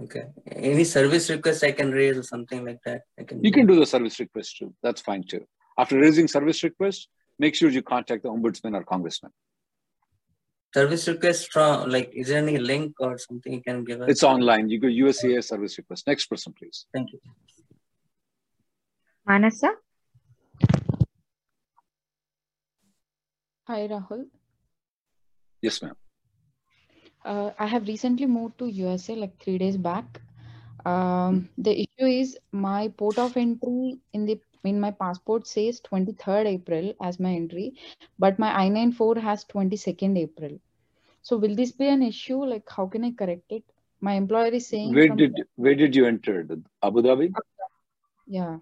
Okay. 0.00 0.24
Any 0.52 0.84
service 0.84 1.28
request 1.28 1.64
I 1.64 1.72
can 1.72 1.90
raise 1.90 2.16
or 2.16 2.22
something 2.22 2.64
like 2.64 2.78
that? 2.84 3.02
I 3.18 3.24
can. 3.24 3.42
You 3.42 3.50
can 3.50 3.66
do 3.66 3.74
the 3.80 3.86
service 3.86 4.20
request 4.20 4.56
too. 4.58 4.72
That's 4.82 5.00
fine 5.00 5.24
too. 5.24 5.44
After 5.76 5.98
raising 5.98 6.28
service 6.28 6.62
request, 6.62 7.08
make 7.38 7.54
sure 7.54 7.70
you 7.70 7.82
contact 7.82 8.22
the 8.22 8.28
ombudsman 8.28 8.74
or 8.74 8.84
congressman. 8.84 9.32
Service 10.74 11.08
request 11.08 11.50
from 11.50 11.88
like, 11.88 12.10
is 12.14 12.28
there 12.28 12.38
any 12.38 12.58
link 12.58 12.94
or 13.00 13.16
something 13.16 13.54
you 13.54 13.62
can 13.62 13.84
give 13.84 14.02
us? 14.02 14.10
It's 14.10 14.22
online. 14.22 14.68
You 14.68 14.78
go 14.78 14.86
USCIS 14.86 15.44
service 15.44 15.78
request. 15.78 16.06
Next 16.06 16.26
person, 16.26 16.52
please. 16.52 16.86
Thank 16.92 17.12
you. 17.12 17.20
Manasa? 19.26 19.72
Hi, 23.66 23.86
Rahul. 23.88 24.26
Yes, 25.62 25.82
ma'am. 25.82 25.94
Uh, 27.24 27.50
I 27.58 27.66
have 27.66 27.86
recently 27.86 28.26
moved 28.26 28.58
to 28.58 28.66
USA 28.66 29.14
like 29.14 29.42
three 29.42 29.58
days 29.58 29.76
back. 29.76 30.20
Um, 30.86 31.48
the 31.58 31.72
issue 31.80 32.06
is 32.06 32.38
my 32.52 32.88
port 32.88 33.18
of 33.18 33.36
entry 33.36 33.98
in 34.12 34.24
the 34.24 34.40
in 34.64 34.80
my 34.80 34.90
passport 34.90 35.46
says 35.46 35.80
23rd 35.80 36.46
April 36.46 36.94
as 37.00 37.20
my 37.20 37.32
entry, 37.32 37.74
but 38.18 38.38
my 38.38 38.56
I-94 38.64 39.18
has 39.18 39.44
22nd 39.44 40.18
April. 40.18 40.58
So 41.22 41.36
will 41.36 41.54
this 41.54 41.72
be 41.72 41.88
an 41.88 42.02
issue? 42.02 42.44
Like, 42.44 42.68
how 42.68 42.86
can 42.86 43.04
I 43.04 43.12
correct 43.12 43.50
it? 43.50 43.64
My 44.00 44.14
employer 44.14 44.52
is 44.52 44.68
saying 44.68 44.94
Where 44.94 45.08
did 45.08 45.42
where 45.56 45.74
did 45.74 45.94
you 45.96 46.06
enter? 46.06 46.46
Abu 46.82 47.02
Dhabi? 47.02 47.32
yeah. 48.26 48.58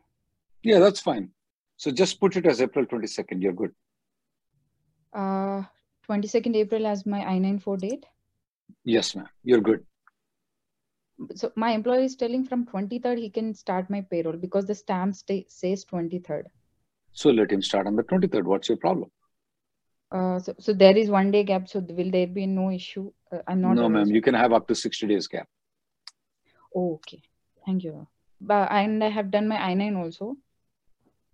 Yeah, 0.62 0.78
that's 0.78 1.00
fine. 1.00 1.30
So 1.76 1.90
just 1.90 2.18
put 2.18 2.36
it 2.36 2.46
as 2.46 2.62
April 2.62 2.86
22nd. 2.86 3.42
You're 3.42 3.52
good. 3.52 3.74
Uh, 5.12 5.62
22nd 6.08 6.56
April 6.56 6.86
as 6.86 7.04
my 7.04 7.20
I-94 7.20 7.78
date. 7.78 8.06
Yes, 8.84 9.14
ma'am. 9.14 9.28
You're 9.44 9.60
good. 9.60 9.84
So 11.34 11.50
my 11.56 11.70
employer 11.72 12.00
is 12.00 12.16
telling 12.16 12.44
from 12.44 12.66
23rd 12.66 13.18
he 13.18 13.30
can 13.30 13.54
start 13.54 13.88
my 13.88 14.02
payroll 14.02 14.36
because 14.36 14.66
the 14.66 14.74
stamp 14.74 15.14
stay, 15.14 15.46
says 15.48 15.84
23rd. 15.84 16.44
So 17.12 17.30
let 17.30 17.50
him 17.50 17.62
start 17.62 17.86
on 17.86 17.96
the 17.96 18.02
23rd. 18.02 18.44
What's 18.44 18.68
your 18.68 18.78
problem? 18.78 19.10
Uh, 20.12 20.38
so, 20.38 20.54
so 20.58 20.72
there 20.72 20.96
is 20.96 21.10
one 21.10 21.30
day 21.30 21.42
gap. 21.42 21.68
So 21.68 21.80
will 21.80 22.10
there 22.10 22.26
be 22.26 22.46
no 22.46 22.70
issue? 22.70 23.10
Uh, 23.32 23.38
I'm 23.48 23.60
not. 23.62 23.74
no, 23.76 23.88
ma'am. 23.88 24.08
You 24.08 24.22
can 24.22 24.34
have 24.34 24.52
up 24.52 24.68
to 24.68 24.74
60 24.74 25.06
days 25.06 25.26
gap. 25.26 25.48
Oh, 26.74 26.94
okay. 26.94 27.22
Thank 27.64 27.84
you. 27.84 28.06
But 28.40 28.70
and 28.70 29.02
I 29.02 29.08
have 29.08 29.30
done 29.30 29.48
my 29.48 29.56
I9 29.56 29.96
also. 29.96 30.36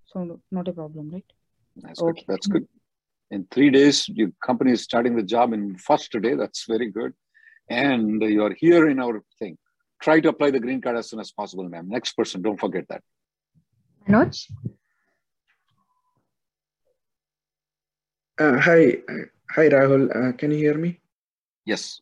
So 0.06 0.24
no- 0.24 0.40
not 0.50 0.68
a 0.68 0.72
problem, 0.72 1.10
right? 1.10 1.24
That's 1.76 2.00
good. 2.00 2.20
That's 2.28 2.46
good. 2.46 2.68
In 3.30 3.46
three 3.50 3.70
days, 3.70 4.08
your 4.08 4.30
company 4.44 4.72
is 4.72 4.82
starting 4.82 5.16
the 5.16 5.22
job 5.22 5.52
in 5.52 5.76
first 5.76 6.12
day. 6.20 6.34
That's 6.34 6.66
very 6.66 6.90
good. 6.90 7.12
And 7.68 8.22
you 8.22 8.44
are 8.44 8.54
here 8.54 8.88
in 8.88 9.00
our 9.00 9.22
thing. 9.38 9.56
Try 10.02 10.20
to 10.20 10.30
apply 10.30 10.50
the 10.50 10.58
green 10.58 10.80
card 10.80 10.96
as 10.96 11.08
soon 11.08 11.20
as 11.20 11.30
possible, 11.30 11.68
ma'am. 11.68 11.88
Next 11.88 12.14
person, 12.14 12.42
don't 12.42 12.58
forget 12.58 12.88
that. 12.88 13.02
Manoj? 14.08 14.50
Uh, 18.40 18.58
hi, 18.58 18.98
hi 19.48 19.68
Rahul. 19.68 20.10
Uh, 20.10 20.32
can 20.32 20.50
you 20.50 20.56
hear 20.56 20.76
me? 20.76 20.98
Yes. 21.64 22.00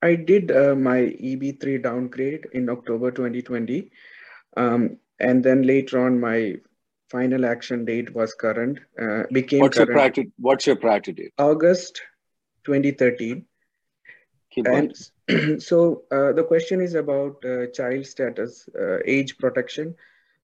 I 0.00 0.14
did 0.14 0.50
uh, 0.50 0.74
my 0.74 1.00
EB3 1.30 1.82
downgrade 1.82 2.46
in 2.52 2.70
October 2.70 3.10
2020, 3.10 3.90
um, 4.56 4.98
and 5.20 5.44
then 5.44 5.62
later 5.62 6.04
on 6.04 6.18
my 6.18 6.56
final 7.10 7.44
action 7.44 7.84
date 7.84 8.14
was 8.14 8.34
current. 8.34 8.78
Uh, 9.00 9.24
became 9.30 9.60
What's 9.60 9.76
your 9.76 9.86
current 9.86 9.96
priority? 9.96 10.32
What's 10.38 10.66
your 10.66 10.76
priority 10.76 11.12
date? 11.12 11.32
August 11.38 12.00
2013. 12.64 13.44
Keep 14.50 14.66
and 14.68 14.94
so 15.58 16.02
uh, 16.10 16.32
the 16.32 16.44
question 16.44 16.80
is 16.80 16.94
about 16.94 17.42
uh, 17.44 17.66
child 17.68 18.06
status, 18.06 18.68
uh, 18.78 18.98
age 19.04 19.38
protection. 19.38 19.94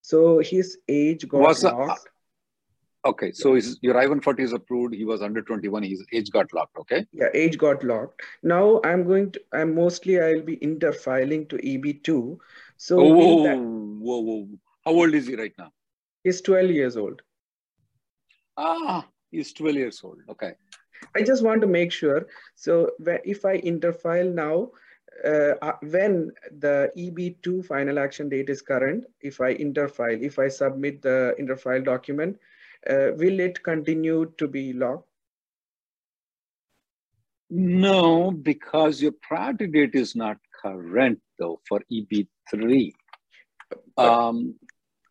So 0.01 0.39
his 0.39 0.79
age 0.87 1.27
got 1.27 1.41
Was 1.41 1.61
the- 1.61 1.71
locked. 1.71 2.07
Okay, 3.03 3.31
so 3.31 3.55
his, 3.55 3.79
your 3.81 3.97
I-140 3.97 4.41
is 4.41 4.53
approved. 4.53 4.93
He 4.93 5.05
was 5.05 5.23
under 5.23 5.41
21. 5.41 5.81
His 5.81 6.05
age 6.13 6.29
got 6.29 6.53
locked. 6.53 6.77
Okay. 6.77 7.03
Yeah, 7.11 7.29
age 7.33 7.57
got 7.57 7.83
locked. 7.83 8.21
Now 8.43 8.79
I'm 8.83 9.03
going 9.05 9.31
to, 9.31 9.41
I'm 9.53 9.73
mostly, 9.73 10.21
I'll 10.21 10.43
be 10.43 10.57
interfiling 10.57 11.49
to 11.49 11.57
EB2. 11.57 12.37
So 12.77 12.99
oh, 12.99 13.13
whoa, 13.13 13.43
that- 13.43 13.57
whoa, 13.57 14.19
whoa. 14.19 14.47
How 14.85 14.91
old 14.91 15.15
is 15.15 15.25
he 15.27 15.35
right 15.35 15.53
now? 15.57 15.71
he's 16.23 16.41
12 16.41 16.69
years 16.69 16.95
old. 16.95 17.21
Ah, 18.57 19.07
he's 19.31 19.51
12 19.53 19.75
years 19.75 20.01
old. 20.03 20.19
Okay. 20.29 20.53
I 21.15 21.23
just 21.23 21.43
want 21.43 21.61
to 21.61 21.67
make 21.67 21.91
sure. 21.91 22.27
So 22.55 22.91
if 22.99 23.45
I 23.45 23.59
interfile 23.59 24.33
now, 24.33 24.71
uh, 25.25 25.55
uh, 25.61 25.77
when 25.81 26.31
the 26.59 26.91
EB2 26.97 27.65
final 27.65 27.99
action 27.99 28.29
date 28.29 28.49
is 28.49 28.61
current, 28.61 29.05
if 29.19 29.41
I 29.41 29.53
interfile, 29.53 30.21
if 30.21 30.39
I 30.39 30.47
submit 30.47 31.01
the 31.01 31.35
interfile 31.39 31.83
document, 31.83 32.39
uh, 32.89 33.11
will 33.15 33.39
it 33.39 33.61
continue 33.61 34.31
to 34.37 34.47
be 34.47 34.73
locked? 34.73 35.07
No, 37.49 38.31
because 38.31 39.01
your 39.01 39.11
priority 39.21 39.67
date 39.67 39.95
is 39.95 40.15
not 40.15 40.37
current 40.61 41.19
though 41.37 41.59
for 41.67 41.81
EB3. 41.91 42.93
Um, 43.97 44.55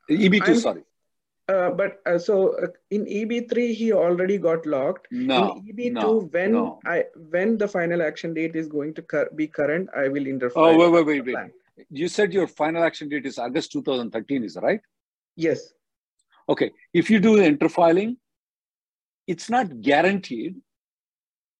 EB2, 0.08 0.42
I'm- 0.42 0.56
sorry. 0.56 0.84
Uh, 1.50 1.70
but 1.70 2.00
uh, 2.06 2.16
so 2.16 2.34
uh, 2.62 2.66
in 2.90 3.04
EB3 3.06 3.74
he 3.74 3.92
already 3.92 4.38
got 4.38 4.66
locked. 4.66 5.08
No, 5.10 5.60
In 5.66 5.76
EB2 5.76 5.92
no, 5.94 6.20
when 6.34 6.52
no. 6.52 6.78
I 6.86 7.04
when 7.30 7.56
the 7.58 7.66
final 7.66 8.02
action 8.02 8.34
date 8.34 8.54
is 8.54 8.68
going 8.68 8.94
to 8.94 9.02
cur- 9.02 9.30
be 9.34 9.48
current, 9.48 9.88
I 9.96 10.08
will 10.08 10.24
interfile. 10.32 10.52
Oh, 10.66 10.76
wait, 10.78 10.92
wait, 10.92 11.06
wait, 11.06 11.24
wait. 11.26 11.34
Plan. 11.34 11.52
You 11.90 12.08
said 12.08 12.32
your 12.32 12.46
final 12.46 12.84
action 12.84 13.08
date 13.08 13.26
is 13.26 13.38
August 13.38 13.72
2013, 13.72 14.44
is 14.44 14.54
that 14.54 14.62
right? 14.62 14.80
Yes. 15.34 15.72
Okay. 16.48 16.70
If 16.92 17.10
you 17.10 17.18
do 17.18 17.36
the 17.36 17.42
interfiling, 17.42 18.16
it's 19.26 19.50
not 19.50 19.80
guaranteed, 19.80 20.56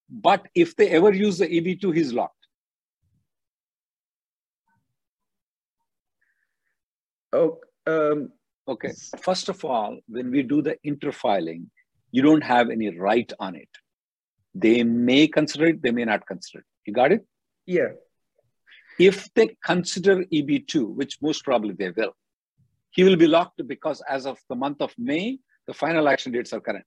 but 0.09 0.47
if 0.55 0.75
they 0.75 0.89
ever 0.89 1.11
use 1.11 1.37
the 1.39 1.47
EB2, 1.47 1.95
he's 1.95 2.13
locked. 2.13 2.35
Oh, 7.33 7.59
um, 7.87 8.31
Okay. 8.67 8.91
First 9.21 9.49
of 9.49 9.63
all, 9.65 9.97
when 10.07 10.31
we 10.31 10.43
do 10.43 10.61
the 10.61 10.77
interfiling, 10.85 11.65
you 12.11 12.21
don't 12.21 12.43
have 12.43 12.69
any 12.69 12.97
right 12.97 13.31
on 13.39 13.55
it. 13.55 13.69
They 14.53 14.83
may 14.83 15.27
consider 15.27 15.67
it, 15.67 15.81
they 15.81 15.91
may 15.91 16.05
not 16.05 16.27
consider 16.27 16.59
it. 16.59 16.65
You 16.85 16.93
got 16.93 17.11
it? 17.11 17.25
yeah. 17.65 17.89
If 18.99 19.33
they 19.33 19.55
consider 19.63 20.25
EB2, 20.25 20.93
which 20.93 21.17
most 21.21 21.43
probably 21.43 21.73
they 21.73 21.89
will, 21.89 22.13
he 22.91 23.03
will 23.03 23.15
be 23.15 23.25
locked 23.25 23.65
because 23.65 24.01
as 24.07 24.25
of 24.25 24.37
the 24.49 24.55
month 24.55 24.81
of 24.81 24.93
May, 24.97 25.39
the 25.65 25.73
final 25.73 26.07
action 26.09 26.31
dates 26.31 26.53
are 26.53 26.59
current. 26.59 26.85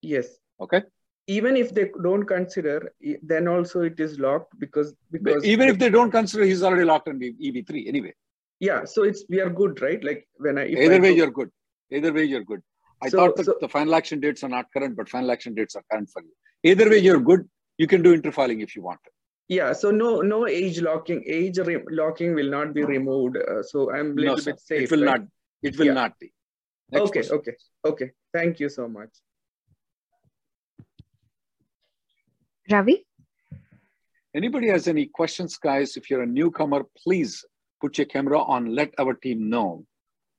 Yes. 0.00 0.28
Okay. 0.60 0.82
Even 1.26 1.56
if 1.56 1.74
they 1.74 1.90
don't 2.02 2.24
consider, 2.24 2.92
then 3.22 3.48
also 3.48 3.82
it 3.82 3.98
is 3.98 4.18
locked 4.18 4.58
because 4.58 4.94
because 5.10 5.44
even 5.44 5.68
if 5.68 5.78
they 5.78 5.90
don't 5.90 6.10
consider, 6.10 6.44
he's 6.44 6.62
already 6.62 6.84
locked 6.84 7.08
in 7.08 7.18
EB3 7.18 7.88
anyway. 7.88 8.14
Yeah. 8.60 8.84
So 8.84 9.02
it's 9.04 9.24
we 9.28 9.40
are 9.40 9.50
good, 9.50 9.80
right? 9.82 10.02
Like 10.02 10.26
when 10.36 10.58
I 10.58 10.66
either 10.66 10.94
I 10.94 10.98
way 10.98 11.10
go, 11.10 11.16
you're 11.16 11.30
good. 11.30 11.50
Either 11.90 12.12
way 12.12 12.24
you're 12.24 12.44
good. 12.44 12.62
I 13.02 13.08
So- 13.08 13.18
thought 13.18 13.36
that 13.36 13.46
so- 13.46 13.58
the 13.60 13.68
final 13.68 13.94
action 13.94 14.20
dates 14.20 14.42
are 14.44 14.48
not 14.48 14.72
current, 14.72 14.96
but 14.96 15.08
final 15.08 15.30
action 15.30 15.54
dates 15.54 15.76
are 15.76 15.84
current 15.90 16.08
for 16.10 16.22
you. 16.22 16.32
Either 16.70 16.88
way 16.88 16.98
you're 16.98 17.20
good. 17.20 17.48
You 17.78 17.86
can 17.86 18.02
do 18.02 18.16
interfiling 18.18 18.62
if 18.62 18.76
you 18.76 18.82
want. 18.82 19.00
Yeah. 19.48 19.72
So 19.72 19.90
no 19.90 20.20
no 20.20 20.46
age 20.46 20.80
locking 20.80 21.22
age 21.26 21.58
re- 21.58 21.84
locking 21.90 22.34
will 22.34 22.50
not 22.50 22.72
be 22.72 22.84
removed. 22.84 23.36
Uh, 23.36 23.62
so 23.62 23.90
I'm 23.92 24.12
a 24.12 24.14
little 24.14 24.36
no, 24.36 24.44
bit 24.44 24.60
safe. 24.60 24.82
It 24.84 24.90
will 24.90 25.04
right? 25.04 25.20
not. 25.20 25.28
It 25.62 25.78
will 25.78 25.86
Yeah. 25.86 25.94
not 25.94 26.18
be. 26.18 26.32
Next 26.90 27.08
okay. 27.08 27.20
person. 27.20 27.36
Okay. 27.38 27.56
Okay. 27.84 28.10
Thank 28.32 28.60
you 28.60 28.68
so 28.68 28.88
much. 28.88 29.10
Ravi? 32.70 33.06
Anybody 34.34 34.68
has 34.68 34.88
any 34.88 35.06
questions, 35.06 35.56
guys? 35.58 35.96
If 35.96 36.10
you're 36.10 36.22
a 36.22 36.26
newcomer, 36.26 36.84
please 37.02 37.44
put 37.84 37.98
your 37.98 38.06
camera 38.14 38.40
on. 38.54 38.74
Let 38.80 38.94
our 38.98 39.14
team 39.14 39.50
know 39.54 39.84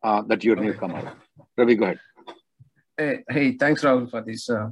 uh, 0.03 0.21
that 0.29 0.43
you're 0.43 0.57
a 0.57 0.65
newcomer. 0.67 1.13
Ravi, 1.57 1.75
go 1.75 1.85
ahead. 1.85 1.99
Hey, 2.97 3.23
hey, 3.29 3.47
thanks, 3.63 3.83
Rahul, 3.83 4.09
for 4.09 4.21
this. 4.21 4.49
Uh, 4.49 4.69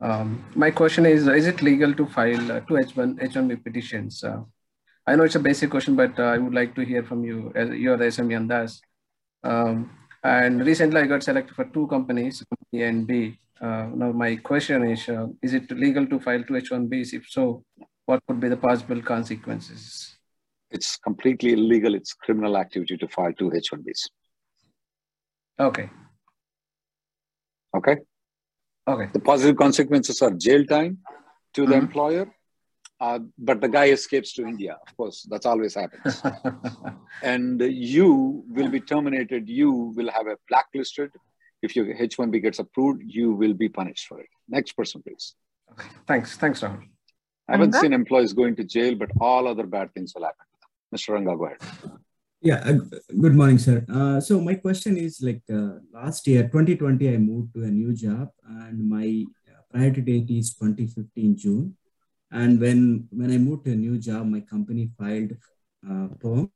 um, 0.00 0.44
my 0.54 0.70
question 0.70 1.06
is: 1.06 1.26
Is 1.26 1.46
it 1.52 1.62
legal 1.62 1.94
to 1.94 2.06
file 2.06 2.52
uh, 2.52 2.60
two 2.60 2.74
H1 2.74 3.20
H1B 3.28 3.64
petitions? 3.64 4.22
Uh, 4.24 4.40
I 5.06 5.16
know 5.16 5.24
it's 5.24 5.40
a 5.42 5.46
basic 5.48 5.70
question, 5.70 5.96
but 5.96 6.18
uh, 6.18 6.24
I 6.34 6.38
would 6.38 6.54
like 6.60 6.74
to 6.74 6.84
hear 6.84 7.02
from 7.10 7.24
you. 7.24 7.52
As 7.54 7.70
you're 7.70 7.96
the 7.96 8.10
SME 8.16 8.36
on 8.36 8.48
this. 8.48 8.80
Um, 9.44 9.90
and 10.24 10.66
recently, 10.66 11.00
I 11.00 11.06
got 11.06 11.22
selected 11.22 11.54
for 11.56 11.64
two 11.76 11.86
companies, 11.88 12.44
A 12.74 12.82
and 12.82 13.06
B. 13.06 13.38
Uh, 13.60 13.86
now, 14.02 14.12
my 14.24 14.36
question 14.36 14.88
is: 14.90 15.08
uh, 15.08 15.28
Is 15.40 15.54
it 15.54 15.70
legal 15.70 16.06
to 16.06 16.20
file 16.20 16.42
two 16.42 16.54
H1Bs? 16.54 17.14
If 17.20 17.28
so, 17.28 17.64
what 18.06 18.22
could 18.26 18.40
be 18.40 18.48
the 18.48 18.62
possible 18.68 19.00
consequences? 19.00 20.18
It's 20.72 20.96
completely 20.96 21.52
illegal. 21.52 21.94
It's 21.94 22.14
criminal 22.14 22.56
activity 22.56 22.96
to 22.96 23.08
file 23.08 23.32
two 23.34 23.50
H1Bs. 23.50 24.08
Okay. 25.60 25.90
Okay. 27.76 27.96
Okay. 28.88 29.08
The 29.12 29.20
positive 29.20 29.56
consequences 29.56 30.22
are 30.22 30.30
jail 30.30 30.64
time 30.64 30.98
to 31.54 31.66
the 31.66 31.74
Mhm. 31.74 31.82
employer, 31.84 32.34
uh, 33.00 33.18
but 33.38 33.60
the 33.60 33.68
guy 33.68 33.86
escapes 33.90 34.32
to 34.34 34.46
India. 34.46 34.78
Of 34.86 34.96
course, 34.96 35.26
that's 35.30 35.46
always 35.46 35.74
happens. 35.74 36.22
and 37.22 37.60
you 37.60 38.44
will 38.48 38.70
be 38.76 38.80
terminated. 38.80 39.48
You 39.48 39.70
will 39.96 40.10
have 40.10 40.26
a 40.26 40.36
blacklisted. 40.48 41.10
If 41.60 41.76
your 41.76 41.86
H1B 41.94 42.40
gets 42.40 42.58
approved, 42.58 43.02
you 43.06 43.32
will 43.34 43.54
be 43.54 43.68
punished 43.68 44.06
for 44.08 44.18
it. 44.20 44.30
Next 44.48 44.72
person, 44.72 45.02
please. 45.02 45.34
Thanks. 46.06 46.36
Thanks, 46.36 46.60
Rahul. 46.62 46.82
I 47.48 47.52
haven't 47.52 47.74
seen 47.74 47.92
employees 47.92 48.32
going 48.32 48.56
to 48.56 48.64
jail, 48.64 48.94
but 48.94 49.10
all 49.20 49.46
other 49.46 49.66
bad 49.66 49.92
things 49.94 50.14
will 50.14 50.24
happen. 50.24 50.46
Mr. 50.92 51.14
Ranga, 51.14 51.36
go 51.36 51.46
ahead. 51.46 51.58
Yeah, 52.40 52.56
uh, 52.56 52.78
good 53.20 53.34
morning, 53.34 53.58
sir. 53.58 53.86
Uh, 53.88 54.20
so 54.20 54.40
my 54.40 54.54
question 54.54 54.96
is 54.96 55.22
like 55.22 55.42
uh, 55.52 55.78
last 55.92 56.26
year, 56.26 56.42
2020, 56.42 57.14
I 57.14 57.16
moved 57.16 57.54
to 57.54 57.62
a 57.62 57.68
new 57.68 57.94
job 57.94 58.30
and 58.44 58.88
my 58.88 59.24
priority 59.70 60.00
date 60.00 60.30
is 60.30 60.54
2015 60.54 61.36
June. 61.36 61.76
And 62.30 62.60
when, 62.60 63.06
when 63.10 63.30
I 63.30 63.38
moved 63.38 63.66
to 63.66 63.72
a 63.72 63.76
new 63.76 63.96
job, 63.96 64.26
my 64.26 64.40
company 64.40 64.90
filed 64.98 65.36
uh, 65.88 66.08
perm 66.18 66.50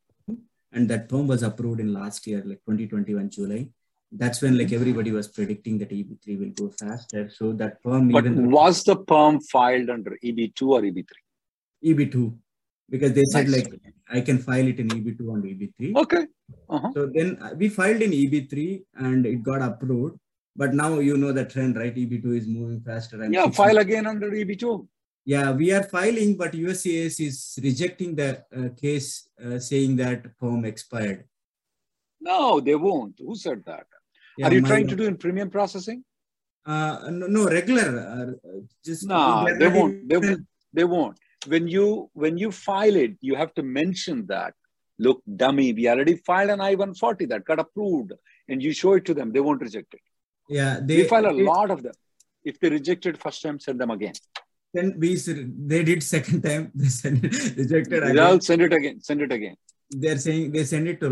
and 0.72 0.90
that 0.90 1.09
perm 1.09 1.29
was 1.29 1.42
approved 1.42 1.81
in 1.81 1.92
last 1.92 2.27
year, 2.27 2.42
like 2.44 2.61
2021 2.66 3.31
July. 3.31 3.68
That's 4.11 4.42
when 4.42 4.59
like 4.59 4.72
everybody 4.72 5.12
was 5.12 5.29
predicting 5.29 5.79
that 5.79 5.90
EB3 5.90 6.38
will 6.38 6.51
go 6.51 6.75
faster. 6.81 7.31
So 7.31 7.53
that 7.55 7.83
perm 7.83 8.09
But 8.09 8.29
was 8.29 8.83
the 8.85 8.96
perm 8.96 9.40
filed 9.40 9.88
under 9.90 10.16
EB2 10.25 10.62
or 10.62 10.85
E 10.85 10.90
EB3? 10.90 11.07
EB2 11.85 12.37
because 12.88 13.12
they 13.12 13.25
said 13.25 13.49
Nice. 13.49 13.64
like 13.64 13.81
I 14.09 14.20
can 14.20 14.38
file 14.38 14.66
it 14.66 14.79
in 14.79 14.88
EB2 14.88 15.20
and 15.20 15.44
EB3. 15.44 15.96
Okay. 15.96 16.27
Uh-huh. 16.68 16.90
So 16.94 17.11
then 17.12 17.38
uh, 17.42 17.55
we 17.57 17.68
filed 17.68 18.03
in 18.03 18.11
EB3 18.12 18.83
and 18.96 19.27
it 19.27 19.42
got 19.42 19.62
approved. 19.62 20.18
But 20.55 20.72
now 20.75 21.01
you 21.01 21.16
know 21.18 21.33
the 21.33 21.44
trend, 21.44 21.77
right? 21.77 21.94
EB2 21.94 22.38
is 22.38 22.46
moving 22.46 22.81
faster. 22.81 23.22
and 23.22 23.35
Yeah, 23.35 23.51
file 23.51 23.79
again 23.79 24.07
under 24.07 24.33
E 24.35 24.44
EB2. 24.44 24.87
Yeah, 25.27 25.51
we 25.51 25.72
are 25.72 25.83
filing, 25.83 26.37
but 26.37 26.53
USCIS 26.53 27.20
is 27.20 27.59
rejecting 27.62 28.14
the 28.14 28.44
uh, 28.57 28.68
case, 28.81 29.29
uh, 29.44 29.59
saying 29.59 29.96
that 29.96 30.25
form 30.38 30.64
expired. 30.64 31.25
No, 32.20 32.61
they 32.61 32.77
won't. 32.77 33.18
Who 33.18 33.35
said 33.35 33.64
that? 33.66 33.87
Yeah, 34.38 34.46
Are 34.46 34.55
you 34.55 34.62
trying 34.62 34.87
to 34.87 34.96
do 34.96 35.05
in 35.05 35.16
premium 35.16 35.51
processing? 35.51 36.05
Uh, 36.64 37.11
no, 37.11 37.27
no, 37.27 37.49
regular. 37.49 38.37
Uh, 38.44 38.61
just 38.85 39.07
No, 39.07 39.46
they 39.59 39.68
won't. 39.68 40.09
They 40.09 40.16
won't. 40.16 40.46
They 40.72 40.85
won't. 40.85 41.18
When 41.47 41.69
you 41.69 42.11
when 42.15 42.39
you 42.39 42.51
file 42.53 42.97
it, 42.97 43.13
you 43.21 43.35
have 43.37 43.53
to 43.55 43.63
mention 43.63 44.27
that. 44.27 44.55
Look, 44.99 45.23
dummy, 45.43 45.73
we 45.75 45.89
already 45.89 46.17
filed 46.17 46.51
an 46.51 46.61
I-140 46.61 47.29
that 47.29 47.45
got 47.45 47.59
approved, 47.59 48.13
and 48.49 48.63
you 48.63 48.73
show 48.73 48.95
it 48.95 49.05
to 49.07 49.15
them. 49.15 49.33
They 49.33 49.41
won't 49.41 49.61
reject 49.61 49.93
it. 49.93 50.01
Yeah, 50.49 50.81
we 50.81 50.87
they 50.87 51.05
file 51.05 51.27
a 51.27 51.35
they- 51.35 51.43
lot 51.43 51.71
of 51.71 51.83
them. 51.83 51.93
If 52.45 52.61
they 52.61 52.71
reject 52.71 53.05
it 53.07 53.21
first 53.21 53.43
time, 53.43 53.59
send 53.61 53.81
them 53.81 53.91
again. 53.91 54.15
Then 54.73 54.95
we 54.99 55.17
they 55.73 55.83
did 55.85 56.03
second 56.03 56.43
time. 56.43 56.71
They 56.75 56.89
sent 56.89 57.23
rejected 57.23 58.03
again. 58.03 58.17
They'll 58.17 58.41
send 58.41 58.63
it 58.63 58.73
again. 58.73 59.01
Send 59.01 59.23
it 59.23 59.33
again. 59.33 59.57
They're 59.91 60.19
saying 60.19 60.53
they 60.53 60.65
send 60.65 60.89
it 60.89 61.01
to 61.01 61.11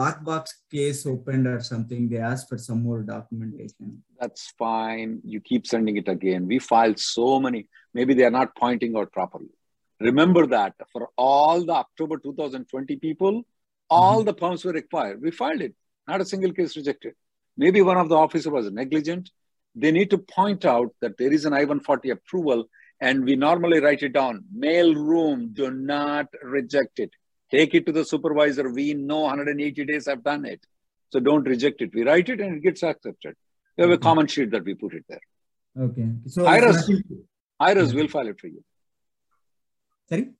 lockbox 0.00 0.44
case 0.70 1.04
opened 1.06 1.46
or 1.46 1.60
something. 1.60 2.08
They 2.08 2.18
ask 2.18 2.48
for 2.48 2.56
some 2.58 2.82
more 2.82 3.02
documentation. 3.02 4.02
That's 4.20 4.52
fine. 4.58 5.20
You 5.24 5.40
keep 5.40 5.66
sending 5.66 5.96
it 5.98 6.08
again. 6.08 6.46
We 6.46 6.58
filed 6.58 6.98
so 6.98 7.38
many. 7.38 7.68
Maybe 7.92 8.14
they 8.14 8.24
are 8.24 8.30
not 8.30 8.56
pointing 8.56 8.96
out 8.96 9.12
properly. 9.12 9.50
Remember 10.00 10.46
that 10.46 10.74
for 10.92 11.08
all 11.16 11.64
the 11.64 11.72
October 11.72 12.18
2020 12.18 12.96
people, 12.96 13.44
all 13.88 14.18
mm-hmm. 14.18 14.26
the 14.26 14.34
perms 14.34 14.64
were 14.64 14.72
required. 14.72 15.22
We 15.22 15.30
filed 15.30 15.60
it. 15.60 15.74
Not 16.08 16.20
a 16.20 16.24
single 16.24 16.52
case 16.52 16.76
rejected. 16.76 17.14
Maybe 17.56 17.80
one 17.82 17.96
of 17.96 18.08
the 18.08 18.16
officer 18.16 18.50
was 18.50 18.70
negligent. 18.70 19.30
They 19.74 19.92
need 19.92 20.10
to 20.10 20.18
point 20.18 20.64
out 20.64 20.94
that 21.00 21.16
there 21.18 21.32
is 21.32 21.44
an 21.44 21.52
I-140 21.52 22.12
approval 22.12 22.68
and 23.00 23.24
we 23.24 23.36
normally 23.36 23.80
write 23.80 24.02
it 24.02 24.12
down. 24.12 24.44
Mail 24.52 24.94
room, 24.94 25.50
do 25.52 25.70
not 25.70 26.26
reject 26.42 26.98
it. 26.98 27.10
Take 27.50 27.74
it 27.74 27.86
to 27.86 27.92
the 27.92 28.04
supervisor. 28.04 28.70
We 28.70 28.94
know 28.94 29.20
180 29.20 29.84
days 29.84 30.08
I've 30.08 30.24
done 30.24 30.44
it. 30.44 30.64
So 31.12 31.20
don't 31.20 31.44
reject 31.44 31.80
it. 31.82 31.94
We 31.94 32.02
write 32.02 32.28
it 32.28 32.40
and 32.40 32.56
it 32.56 32.62
gets 32.62 32.82
accepted. 32.82 33.36
We 33.76 33.82
have 33.82 33.90
a 33.90 33.94
Okay. 33.94 34.02
common 34.02 34.26
sheet 34.26 34.50
that 34.50 34.64
we 34.64 34.74
put 34.74 34.94
it 34.94 35.04
there. 35.08 35.20
Okay. 35.78 36.08
So 36.26 36.46
Iris, 36.46 36.88
nothing- 36.88 37.96
will 37.96 38.08
file 38.08 38.28
it 38.28 38.40
for 38.40 38.48
you. 38.48 38.64
Sorry? 40.08 40.30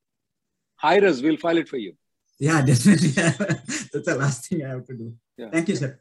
Iris 0.82 1.22
will 1.22 1.36
file 1.36 1.58
it 1.58 1.68
for 1.68 1.76
you. 1.78 1.94
Yeah, 2.38 2.62
definitely. 2.66 3.08
That's 3.10 4.06
the 4.06 4.16
last 4.18 4.48
thing 4.48 4.64
I 4.64 4.68
have 4.68 4.86
to 4.86 4.94
do. 4.94 5.14
Yeah. 5.36 5.50
Thank 5.50 5.68
you, 5.68 5.76
sir. 5.76 6.00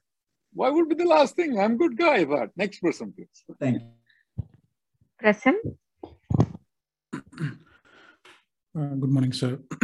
Why 0.53 0.69
would 0.69 0.89
be 0.89 0.95
the 0.95 1.05
last 1.05 1.35
thing? 1.35 1.59
I'm 1.59 1.77
good 1.77 1.97
guy, 1.97 2.25
but 2.25 2.51
next 2.55 2.79
person, 2.79 3.13
please. 3.13 3.43
Thank 3.59 3.81
you. 3.81 3.87
Prasan? 5.21 5.55
Uh, 8.75 8.95
Good 9.01 9.09
morning, 9.09 9.33
sir. 9.33 9.59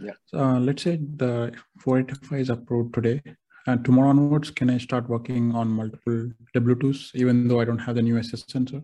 Yeah. 0.00 0.12
Uh, 0.32 0.58
Let's 0.60 0.82
say 0.82 0.96
the 0.96 1.52
485 1.80 2.38
is 2.40 2.50
approved 2.50 2.94
today, 2.94 3.22
and 3.66 3.84
tomorrow 3.84 4.10
onwards, 4.10 4.50
can 4.50 4.70
I 4.70 4.78
start 4.78 5.08
working 5.08 5.54
on 5.54 5.68
multiple 5.68 6.30
W-2s, 6.54 7.14
even 7.14 7.48
though 7.48 7.60
I 7.60 7.64
don't 7.64 7.78
have 7.78 7.96
the 7.96 8.02
new 8.02 8.14
SSN, 8.14 8.70
sir? 8.70 8.82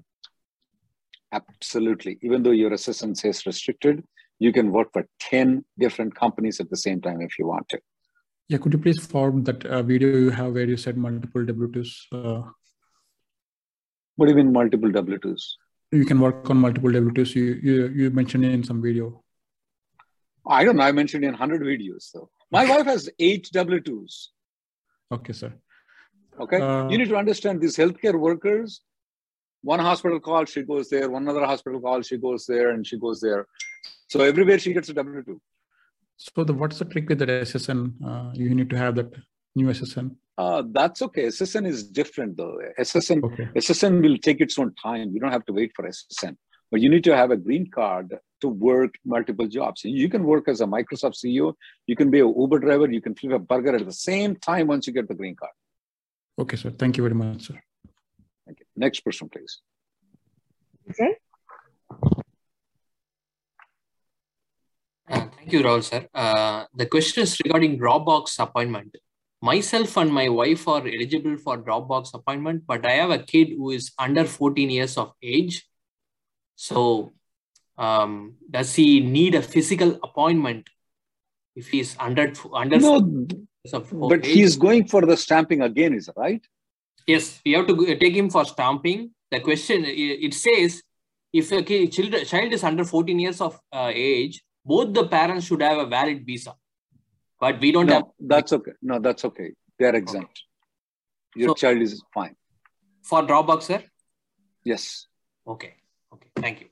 Absolutely. 1.33 2.19
Even 2.23 2.43
though 2.43 2.51
your 2.51 2.71
SSN 2.71 3.17
says 3.17 3.47
restricted, 3.47 4.03
you 4.43 4.53
can 4.53 4.73
work 4.73 4.93
for 4.93 5.07
10 5.21 5.65
different 5.79 6.15
companies 6.15 6.61
at 6.61 6.69
the 6.71 6.77
same 6.77 7.01
time 7.01 7.21
if 7.21 7.39
you 7.39 7.47
want 7.47 7.69
to. 7.69 7.79
Yeah, 8.49 8.59
could 8.59 8.73
you 8.73 8.79
please 8.79 9.05
forward 9.15 9.45
that 9.45 9.65
uh, 9.65 9.83
video 9.83 10.09
you 10.25 10.31
have 10.31 10.53
where 10.55 10.69
you 10.73 10.77
said 10.77 10.97
multiple 10.97 11.45
W-2s? 11.47 11.91
uh, 12.13 12.43
What 14.17 14.27
do 14.27 14.33
you 14.33 14.37
mean 14.37 14.53
multiple 14.53 14.91
W2s? 14.91 15.43
You 15.93 16.05
can 16.05 16.21
work 16.21 16.51
on 16.51 16.57
multiple 16.57 16.91
W-2s. 16.91 17.35
You 17.35 17.45
you 17.69 17.75
you 18.01 18.11
mentioned 18.11 18.45
in 18.45 18.65
some 18.71 18.83
video. 18.83 19.07
I 20.59 20.65
don't 20.65 20.77
know. 20.77 20.87
I 20.91 20.93
mentioned 21.01 21.25
in 21.25 21.33
100 21.33 21.63
videos. 21.63 22.03
So 22.13 22.29
my 22.51 22.65
wife 22.71 22.87
has 22.93 23.09
eight 23.19 23.49
W2s. 23.55 24.15
Okay, 25.17 25.35
sir. 25.41 25.53
Okay. 26.45 26.61
Uh, 26.61 26.89
you 26.89 26.99
need 26.99 27.11
to 27.11 27.19
understand 27.25 27.61
these 27.61 27.77
healthcare 27.83 28.19
workers. 28.29 28.81
One 29.73 29.83
hospital 29.89 30.19
call, 30.29 30.47
she 30.47 30.63
goes 30.63 30.89
there. 30.95 31.09
One 31.17 31.29
other 31.29 31.45
hospital 31.53 31.81
call, 31.81 32.03
she 32.03 32.17
goes 32.17 32.47
there, 32.47 32.71
and 32.71 32.87
she 32.93 32.99
goes 32.99 33.21
there. 33.27 33.47
So 34.09 34.21
everywhere 34.21 34.59
she 34.59 34.73
gets 34.73 34.88
a 34.88 34.95
W 34.95 35.23
two. 35.23 35.40
So 36.16 36.45
the 36.45 36.53
what's 36.53 36.79
the 36.79 36.85
trick 36.85 37.09
with 37.09 37.18
that 37.21 37.29
SSN? 37.29 37.81
Uh, 38.05 38.31
you 38.35 38.55
need 38.55 38.71
to 38.71 38.77
have 38.77 38.95
that 38.97 39.12
new 39.55 39.66
SSN. 39.66 40.16
Uh, 40.38 40.62
that's 40.71 41.03
okay. 41.03 41.27
SSN 41.27 41.66
is 41.66 41.85
different 41.85 42.37
though. 42.37 42.59
SSN 42.79 43.23
Okay. 43.25 43.49
SSN 43.57 44.03
will 44.03 44.18
take 44.18 44.40
its 44.40 44.59
own 44.59 44.75
time. 44.83 45.11
You 45.12 45.21
don't 45.21 45.33
have 45.33 45.45
to 45.47 45.53
wait 45.53 45.73
for 45.77 45.85
SSN. 45.87 46.37
but 46.73 46.81
you 46.81 46.88
need 46.88 47.05
to 47.05 47.14
have 47.14 47.31
a 47.31 47.37
green 47.37 47.71
card 47.71 48.18
to 48.40 48.49
work 48.49 48.95
multiple 49.05 49.47
jobs. 49.47 49.85
You 49.85 50.09
can 50.09 50.25
work 50.25 50.49
as 50.49 50.62
a 50.62 50.64
Microsoft 50.64 51.16
CEO, 51.23 51.55
you 51.87 51.95
can 51.95 52.11
be 52.11 52.21
a 52.21 52.27
Uber 52.27 52.59
driver, 52.61 52.90
you 52.90 53.03
can 53.07 53.14
flip 53.14 53.33
a 53.33 53.38
burger 53.38 53.77
at 53.77 53.85
the 53.85 53.92
same 53.92 54.37
time 54.37 54.66
once 54.68 54.87
you 54.87 54.92
get 54.95 55.07
the 55.07 55.14
green 55.14 55.37
card. 55.37 55.53
Okay, 56.38 56.57
sir. 56.57 56.71
Thank 56.71 56.97
you 56.97 57.03
very 57.03 57.14
much, 57.14 57.42
sir. 57.49 57.61
Thank 58.47 58.61
you. 58.61 58.66
Next 58.75 59.01
person, 59.01 59.29
please. 59.29 59.61
Okay. 60.90 61.12
Uh, 65.11 65.27
thank 65.53 65.65
you, 65.65 65.69
Rahul, 65.69 65.83
sir. 65.83 66.07
Uh, 66.15 66.65
the 66.75 66.87
question 66.87 67.23
is 67.23 67.38
regarding 67.45 67.79
Dropbox 67.79 68.38
appointment. 68.38 68.97
Myself 69.43 69.97
and 69.97 70.12
my 70.12 70.29
wife 70.29 70.67
are 70.69 70.81
eligible 70.81 71.37
for 71.37 71.59
Dropbox 71.59 72.15
appointment, 72.15 72.62
but 72.67 72.87
I 72.87 72.93
have 72.93 73.11
a 73.11 73.19
kid 73.19 73.49
who 73.49 73.71
is 73.71 73.93
under 73.99 74.25
14 74.25 74.71
years 74.71 74.97
of 74.97 75.12
age. 75.23 75.67
So, 76.55 77.12
um, 77.77 78.37
does 78.51 78.75
he 78.75 79.01
need 79.01 79.35
a 79.35 79.43
physical 79.43 79.99
appointment 80.03 80.71
if 81.57 81.69
he's 81.69 81.97
under 81.99 82.33
under? 82.53 82.79
No, 82.79 83.27
of 83.73 83.91
but 84.09 84.25
he's 84.25 84.57
going 84.57 84.87
for 84.87 85.05
the 85.05 85.17
stamping 85.17 85.62
again, 85.62 85.95
is 85.95 86.09
it 86.09 86.15
right? 86.17 86.47
Yes, 87.07 87.41
we 87.45 87.53
have 87.53 87.67
to 87.67 87.97
take 87.97 88.15
him 88.15 88.31
for 88.31 88.45
stamping. 88.45 89.11
The 89.31 89.41
question 89.41 89.85
it 89.85 90.35
says 90.35 90.83
if 91.33 91.51
a 91.51 91.62
child 92.25 92.53
is 92.53 92.62
under 92.62 92.85
14 92.85 93.19
years 93.19 93.41
of 93.41 93.59
uh, 93.73 93.91
age, 93.93 94.43
both 94.64 94.92
the 94.94 95.07
parents 95.07 95.46
should 95.46 95.62
have 95.62 95.79
a 95.79 95.87
valid 95.87 96.25
visa. 96.25 96.55
But 97.40 97.61
we 97.61 97.72
don't 97.72 97.87
no, 97.87 97.94
have 97.94 98.05
that's 98.20 98.53
okay. 98.53 98.72
No, 98.81 98.98
that's 99.01 99.25
okay. 99.25 99.53
They're 99.79 99.94
exempt. 99.96 100.42
Your 101.35 101.51
So- 101.51 101.55
child 101.55 101.79
is 101.83 102.03
fine. 102.14 102.37
for 103.03 103.22
Dropbox, 103.22 103.62
sir. 103.62 103.83
Yes. 104.64 105.07
Okay. 105.46 105.75
Okay. 106.14 106.29
Thank 106.37 106.61
you. 106.61 106.68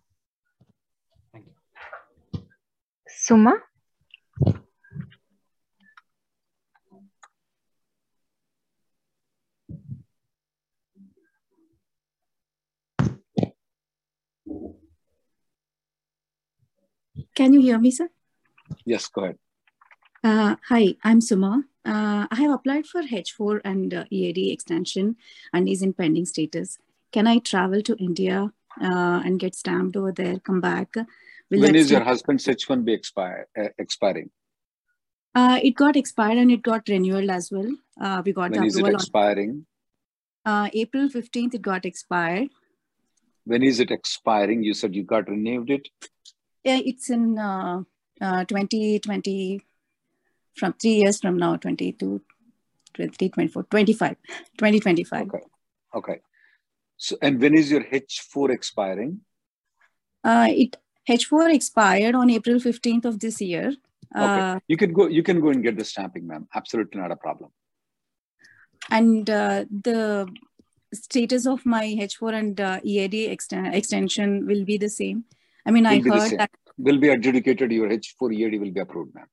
Thank 1.32 1.46
you. 1.46 2.42
Suma? 3.08 3.54
Can 17.34 17.52
you 17.52 17.60
hear 17.60 17.78
me, 17.78 17.90
sir? 17.90 18.08
Yes, 18.84 19.06
go 19.08 19.24
ahead. 19.24 19.38
Uh, 20.22 20.56
hi, 20.68 20.96
I'm 21.02 21.20
Suma. 21.20 21.64
Uh, 21.84 22.26
I 22.30 22.36
have 22.36 22.50
applied 22.52 22.86
for 22.86 23.02
H4 23.02 23.60
and 23.64 23.94
uh, 23.94 24.04
EAD 24.10 24.52
extension 24.52 25.16
and 25.52 25.68
is 25.68 25.82
in 25.82 25.92
pending 25.94 26.26
status. 26.26 26.78
Can 27.12 27.26
I 27.26 27.38
travel 27.38 27.82
to 27.82 27.96
India 27.96 28.52
uh, 28.80 29.22
and 29.24 29.40
get 29.40 29.54
stamped 29.54 29.96
over 29.96 30.12
there, 30.12 30.38
come 30.40 30.60
back? 30.60 30.94
Will 31.50 31.60
when 31.60 31.74
is 31.74 31.90
your 31.90 32.04
husband's 32.04 32.44
H1B 32.46 32.90
expire, 32.90 33.48
uh, 33.58 33.68
expiring? 33.78 34.30
Uh, 35.34 35.58
it 35.62 35.72
got 35.72 35.96
expired 35.96 36.38
and 36.38 36.50
it 36.50 36.62
got 36.62 36.88
renewed 36.88 37.30
as 37.30 37.50
well. 37.50 37.70
Uh, 38.00 38.22
we 38.24 38.32
got 38.32 38.50
When 38.50 38.64
is 38.64 38.76
it 38.76 38.86
expiring? 38.86 39.64
on 40.44 40.66
uh, 40.66 40.70
April 40.72 41.08
15th, 41.08 41.54
it 41.54 41.62
got 41.62 41.84
expired. 41.84 42.50
When 43.44 43.62
is 43.62 43.80
it 43.80 43.90
expiring? 43.90 44.62
You 44.62 44.74
said 44.74 44.94
you 44.94 45.02
got 45.02 45.28
renewed 45.28 45.70
it. 45.70 45.88
Yeah, 46.64 46.78
it's 46.84 47.10
in 47.10 47.38
uh, 47.38 47.82
uh, 48.20 48.44
2020, 48.44 49.60
from 50.56 50.72
three 50.74 50.96
years 50.96 51.20
from 51.20 51.36
now, 51.38 51.56
22, 51.56 52.20
23, 52.94 53.28
24, 53.30 53.62
25, 53.64 54.16
2025. 54.58 55.28
Okay. 55.28 55.38
Okay. 55.94 56.20
So, 56.96 57.16
and 57.22 57.40
when 57.40 57.54
is 57.54 57.70
your 57.70 57.82
H4 57.84 58.50
expiring? 58.50 59.20
Uh, 60.22 60.48
it 60.50 60.76
H4 61.08 61.54
expired 61.54 62.14
on 62.14 62.28
April 62.30 62.56
15th 62.56 63.06
of 63.06 63.20
this 63.20 63.40
year. 63.40 63.68
Okay. 64.14 64.40
Uh, 64.40 64.58
you 64.68 64.76
can 64.76 64.92
go. 64.92 65.06
You 65.06 65.22
can 65.22 65.40
go 65.40 65.48
and 65.48 65.62
get 65.62 65.78
the 65.78 65.84
stamping, 65.84 66.26
ma'am. 66.26 66.46
Absolutely 66.54 67.00
not 67.00 67.10
a 67.12 67.16
problem. 67.16 67.50
and 68.90 69.28
uh, 69.30 69.64
the 69.70 70.28
status 70.92 71.46
of 71.46 71.64
my 71.64 71.84
H4 71.86 72.34
and 72.34 72.60
uh, 72.60 72.80
EAD 72.82 73.12
ext- 73.34 73.74
extension 73.74 74.46
will 74.46 74.64
be 74.64 74.76
the 74.78 74.88
same. 74.88 75.24
I 75.66 75.70
mean, 75.70 75.86
I 75.86 75.96
Will 75.98 76.04
be 76.04 76.10
heard 76.10 76.38
that, 76.38 76.50
Will 76.78 76.98
be 76.98 77.08
adjudicated. 77.08 77.70
Your 77.72 77.88
H4 77.88 78.32
EAD 78.34 78.60
will 78.60 78.70
be 78.72 78.80
approved, 78.80 79.14
ma'am. 79.14 79.26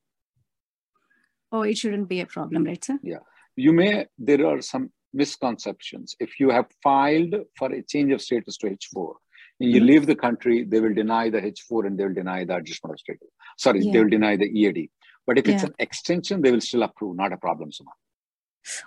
oh, 1.51 1.61
it 1.61 1.77
shouldn't 1.77 2.09
be 2.09 2.19
a 2.21 2.25
problem, 2.25 2.65
right, 2.65 2.83
sir? 2.83 2.99
Yeah. 3.03 3.19
You 3.55 3.73
may. 3.73 4.05
There 4.17 4.45
are 4.45 4.61
some 4.61 4.91
misconceptions. 5.13 6.15
If 6.19 6.39
you 6.39 6.49
have 6.49 6.67
filed 6.83 7.33
for 7.57 7.71
a 7.71 7.81
change 7.81 8.11
of 8.11 8.21
status 8.21 8.57
to 8.57 8.67
H4 8.67 9.13
and 9.59 9.71
you 9.73 9.81
Mhm. 9.81 9.85
leave 9.85 10.05
the 10.05 10.15
country, 10.15 10.63
they 10.63 10.79
will 10.81 10.93
deny 10.93 11.29
the 11.29 11.41
H4 11.41 11.85
and 11.87 11.97
they 11.97 12.05
will 12.05 12.13
deny 12.13 12.43
the 12.43 12.55
adjustment 12.57 12.93
of 12.95 12.99
status. 12.99 13.29
Sorry, 13.57 13.79
Yeah. 13.81 13.93
they 13.93 13.99
will 14.03 14.09
deny 14.09 14.35
the 14.35 14.49
EAD. 14.59 14.91
But 15.25 15.37
if 15.37 15.47
it's 15.47 15.63
Yeah. 15.63 15.69
an 15.69 15.75
extension, 15.79 16.41
they 16.41 16.51
will 16.51 16.61
still 16.61 16.83
approve. 16.83 17.15
Not 17.15 17.31
a 17.33 17.37
problem, 17.37 17.71
Suma. 17.71 17.91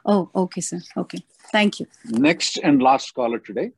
Oh, 0.05 0.31
okay, 0.35 0.61
sir. 0.61 0.81
Okay. 0.97 1.25
Thank 1.57 1.81
you. 1.81 1.87
next 2.05 2.59
and 2.59 2.83
last 2.83 3.13
caller 3.15 3.39
today. 3.39 3.73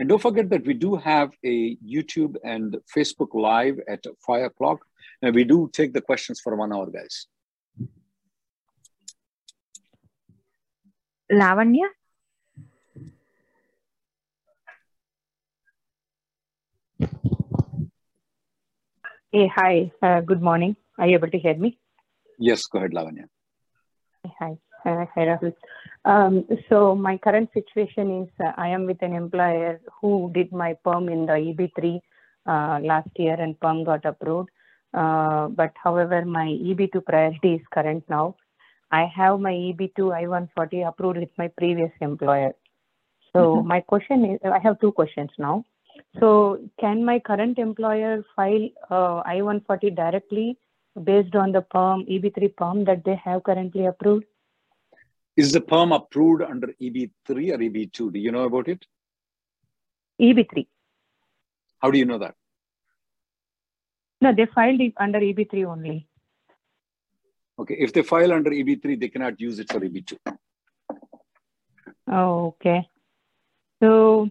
And 0.00 0.08
don't 0.08 0.18
forget 0.18 0.48
that 0.48 0.64
we 0.64 0.72
do 0.72 0.96
have 0.96 1.30
a 1.44 1.76
YouTube 1.76 2.36
and 2.42 2.74
Facebook 2.96 3.34
live 3.34 3.78
at 3.86 4.02
five 4.26 4.44
o'clock. 4.44 4.78
And 5.20 5.34
we 5.34 5.44
do 5.44 5.68
take 5.74 5.92
the 5.92 6.00
questions 6.00 6.40
for 6.40 6.56
one 6.56 6.72
hour, 6.72 6.86
guys. 6.86 7.26
Lavanya? 11.30 11.88
Hey, 19.30 19.48
hi. 19.54 19.92
Uh, 20.00 20.22
good 20.22 20.40
morning. 20.40 20.76
Are 20.98 21.06
you 21.06 21.16
able 21.16 21.28
to 21.30 21.38
hear 21.38 21.54
me? 21.54 21.78
Yes, 22.38 22.64
go 22.64 22.78
ahead, 22.78 22.92
Lavanya. 22.92 23.26
Hi. 24.38 24.56
Uh, 24.86 25.04
hi, 25.14 25.26
Rahul. 25.26 25.52
Um, 26.04 26.46
so 26.68 26.94
my 26.94 27.18
current 27.18 27.50
situation 27.52 28.22
is 28.22 28.28
uh, 28.44 28.52
I 28.56 28.68
am 28.68 28.86
with 28.86 29.02
an 29.02 29.12
employer 29.12 29.80
who 30.00 30.30
did 30.32 30.50
my 30.52 30.74
perm 30.84 31.08
in 31.08 31.26
the 31.26 31.32
EB3 31.32 32.00
uh, 32.46 32.80
last 32.82 33.10
year 33.16 33.34
and 33.34 33.58
perm 33.60 33.84
got 33.84 34.04
approved. 34.04 34.48
Uh, 34.94 35.48
but 35.48 35.72
however, 35.82 36.24
my 36.24 36.46
EB2 36.46 37.04
priority 37.04 37.54
is 37.54 37.60
current 37.72 38.02
now. 38.08 38.34
I 38.90 39.04
have 39.14 39.40
my 39.40 39.52
EB2 39.52 40.12
I-140 40.12 40.88
approved 40.88 41.18
with 41.18 41.30
my 41.38 41.48
previous 41.48 41.92
employer. 42.00 42.54
So 43.32 43.56
Mhm. 43.56 43.64
my 43.64 43.80
question 43.80 44.24
is, 44.24 44.40
I 44.42 44.58
have 44.58 44.80
two 44.80 44.92
questions 44.92 45.30
now. 45.38 45.64
So 46.18 46.58
can 46.78 47.04
my 47.04 47.18
current 47.20 47.58
employer 47.58 48.24
file 48.34 48.68
uh, 48.90 49.22
I-140 49.24 49.90
directly 49.94 50.56
based 51.04 51.36
on 51.36 51.52
the 51.52 51.60
perm, 51.60 52.04
EB3 52.06 52.48
perm 52.48 52.84
that 52.84 53.04
they 53.04 53.14
have 53.14 53.44
currently 53.44 53.86
approved? 53.86 54.24
Is 55.36 55.52
the 55.52 55.60
perm 55.60 55.92
approved 55.92 56.42
under 56.42 56.68
EB3 56.80 57.10
or 57.28 57.58
EB2? 57.58 58.12
Do 58.12 58.18
you 58.18 58.32
know 58.32 58.44
about 58.44 58.68
it? 58.68 58.84
EB3. 60.20 60.66
How 61.78 61.90
do 61.90 61.98
you 61.98 62.04
know 62.04 62.18
that? 62.18 62.34
No, 64.20 64.34
they 64.34 64.46
filed 64.46 64.80
it 64.80 64.92
under 64.98 65.18
EB3 65.18 65.66
only. 65.66 66.06
Okay, 67.58 67.76
if 67.78 67.92
they 67.92 68.02
file 68.02 68.32
under 68.32 68.50
EB3, 68.50 69.00
they 69.00 69.08
cannot 69.08 69.40
use 69.40 69.58
it 69.58 69.70
for 69.70 69.80
EB2. 69.80 70.18
Oh, 72.08 72.46
okay. 72.48 72.88
So 73.82 74.28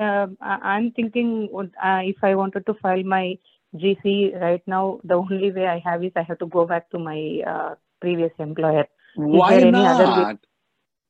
uh, 0.00 0.26
I'm 0.40 0.92
thinking 0.92 1.48
uh, 1.54 2.00
if 2.04 2.16
I 2.22 2.34
wanted 2.34 2.66
to 2.66 2.74
file 2.74 3.02
my 3.02 3.38
GC 3.76 4.40
right 4.40 4.62
now, 4.66 5.00
the 5.04 5.14
only 5.14 5.50
way 5.52 5.66
I 5.66 5.78
have 5.84 6.04
is 6.04 6.12
I 6.16 6.22
have 6.22 6.38
to 6.38 6.46
go 6.46 6.66
back 6.66 6.90
to 6.90 6.98
my 6.98 7.42
uh, 7.46 7.74
previous 8.00 8.32
employer. 8.38 8.86
Why 9.14 9.58
there 9.58 9.68
any 9.68 9.86
other 9.86 10.04
way? 10.04 10.10
not? 10.10 10.36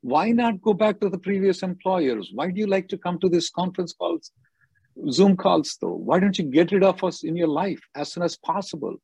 Why 0.03 0.33
not 0.33 0.61
go 0.61 0.75
back 0.75 0.99
to 1.01 1.09
the 1.09 1.19
previous 1.19 1.63
employers? 1.63 2.31
Why 2.35 2.51
do 2.51 2.59
you 2.59 2.67
like 2.67 2.89
to 2.89 2.99
come 2.99 3.19
to 3.21 3.29
these 3.29 3.51
conference 3.51 3.93
calls, 3.93 4.33
Zoom 5.11 5.37
calls 5.37 5.77
though? 5.81 5.95
Why 5.95 6.19
don't 6.19 6.37
you 6.37 6.45
get 6.45 6.73
rid 6.73 6.83
of 6.83 7.03
us 7.05 7.23
in 7.23 7.37
your 7.37 7.49
life 7.49 7.81
as 7.95 8.13
soon 8.13 8.25
as 8.25 8.37
possible? 8.37 8.97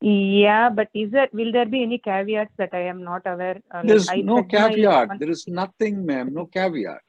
Yeah, 0.00 0.70
but 0.70 0.88
is 0.94 1.10
there 1.10 1.28
will 1.32 1.52
there 1.52 1.66
be 1.66 1.82
any 1.82 1.98
caveats 1.98 2.52
that 2.56 2.70
I 2.72 2.82
am 2.82 3.02
not 3.02 3.22
aware? 3.26 3.60
Uh, 3.70 3.82
There's 3.84 4.08
I 4.08 4.20
no 4.20 4.36
my 4.36 4.42
caveat. 4.42 5.18
There 5.18 5.30
is 5.30 5.46
nothing, 5.48 6.06
ma'am. 6.06 6.32
No 6.32 6.46
caveat. 6.46 7.02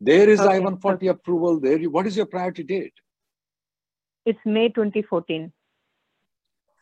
There 0.00 0.30
is 0.30 0.40
Okay, 0.40 0.56
I-140 0.56 1.10
approval. 1.10 1.60
There. 1.60 1.76
You- 1.78 1.90
What 1.90 2.06
is 2.06 2.16
your 2.16 2.26
priority 2.26 2.62
date? 2.62 2.94
It's 4.24 4.38
May 4.44 4.68
2014. 4.68 5.52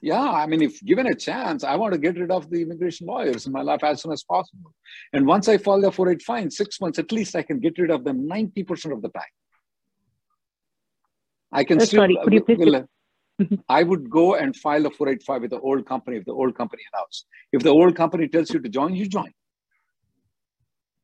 Yeah, 0.01 0.21
I 0.31 0.47
mean, 0.47 0.63
if 0.63 0.81
given 0.85 1.07
a 1.07 1.15
chance, 1.15 1.65
I 1.65 1.75
want 1.75 1.93
to 1.93 1.99
get 1.99 2.19
rid 2.19 2.31
of 2.31 2.49
the 2.51 2.63
immigration 2.63 3.07
lawyers 3.07 3.47
in 3.47 3.53
my 3.53 3.63
life 3.63 3.83
as 3.83 4.03
soon 4.03 4.13
as 4.13 4.23
possible. 4.23 4.73
And 5.13 5.27
once 5.27 5.49
I 5.49 5.59
file 5.59 5.81
the 5.81 5.91
485 5.91 6.25
fine, 6.25 6.51
six 6.51 6.81
months 6.81 6.99
at 6.99 7.11
least, 7.11 7.35
I 7.35 7.43
can 7.43 7.59
get 7.59 7.79
rid 7.79 7.91
of 7.91 8.05
them 8.05 8.29
90% 8.29 8.93
of 8.93 9.03
the 9.03 9.09
time. 9.09 9.35
I 11.51 11.65
can 11.65 11.81
Uh, 11.81 11.87
still. 11.87 12.01
sorry, 12.03 12.19
could 12.23 12.33
you 12.33 12.45
please 12.45 12.59
will- 12.59 12.89
I 13.69 13.83
would 13.83 14.09
go 14.11 14.35
and 14.35 14.55
file 14.57 14.87
a 14.87 14.91
485 14.91 15.43
with 15.43 15.51
the 15.51 15.61
old 15.61 15.87
company 15.87 16.17
if 16.19 16.25
the 16.25 16.33
old 16.33 16.55
company 16.57 16.83
allows. 16.93 17.25
If 17.53 17.63
the 17.63 17.71
old 17.71 17.97
company 17.97 18.29
tells 18.29 18.53
you 18.53 18.61
to 18.61 18.69
join, 18.69 18.95
you 18.95 19.07
join. 19.07 19.33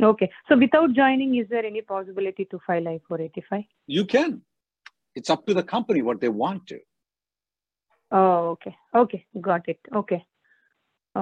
Okay. 0.03 0.31
So 0.49 0.57
without 0.59 0.93
joining, 0.93 1.37
is 1.37 1.49
there 1.49 1.65
any 1.65 1.81
possibility 1.81 2.45
to 2.47 2.59
file 2.67 2.89
I-485? 2.89 3.67
You 3.87 4.05
can. 4.05 4.43
It's 5.15 5.31
up 5.31 5.47
to 5.47 5.55
the 5.55 5.63
company 5.63 6.03
what 6.03 6.21
they 6.21 6.29
want 6.29 6.67
to. 6.69 6.81
Oh, 8.11 8.51
okay. 8.51 8.77
Okay. 8.95 9.27
Got 9.41 9.69
it. 9.69 9.81
Okay. 9.95 10.25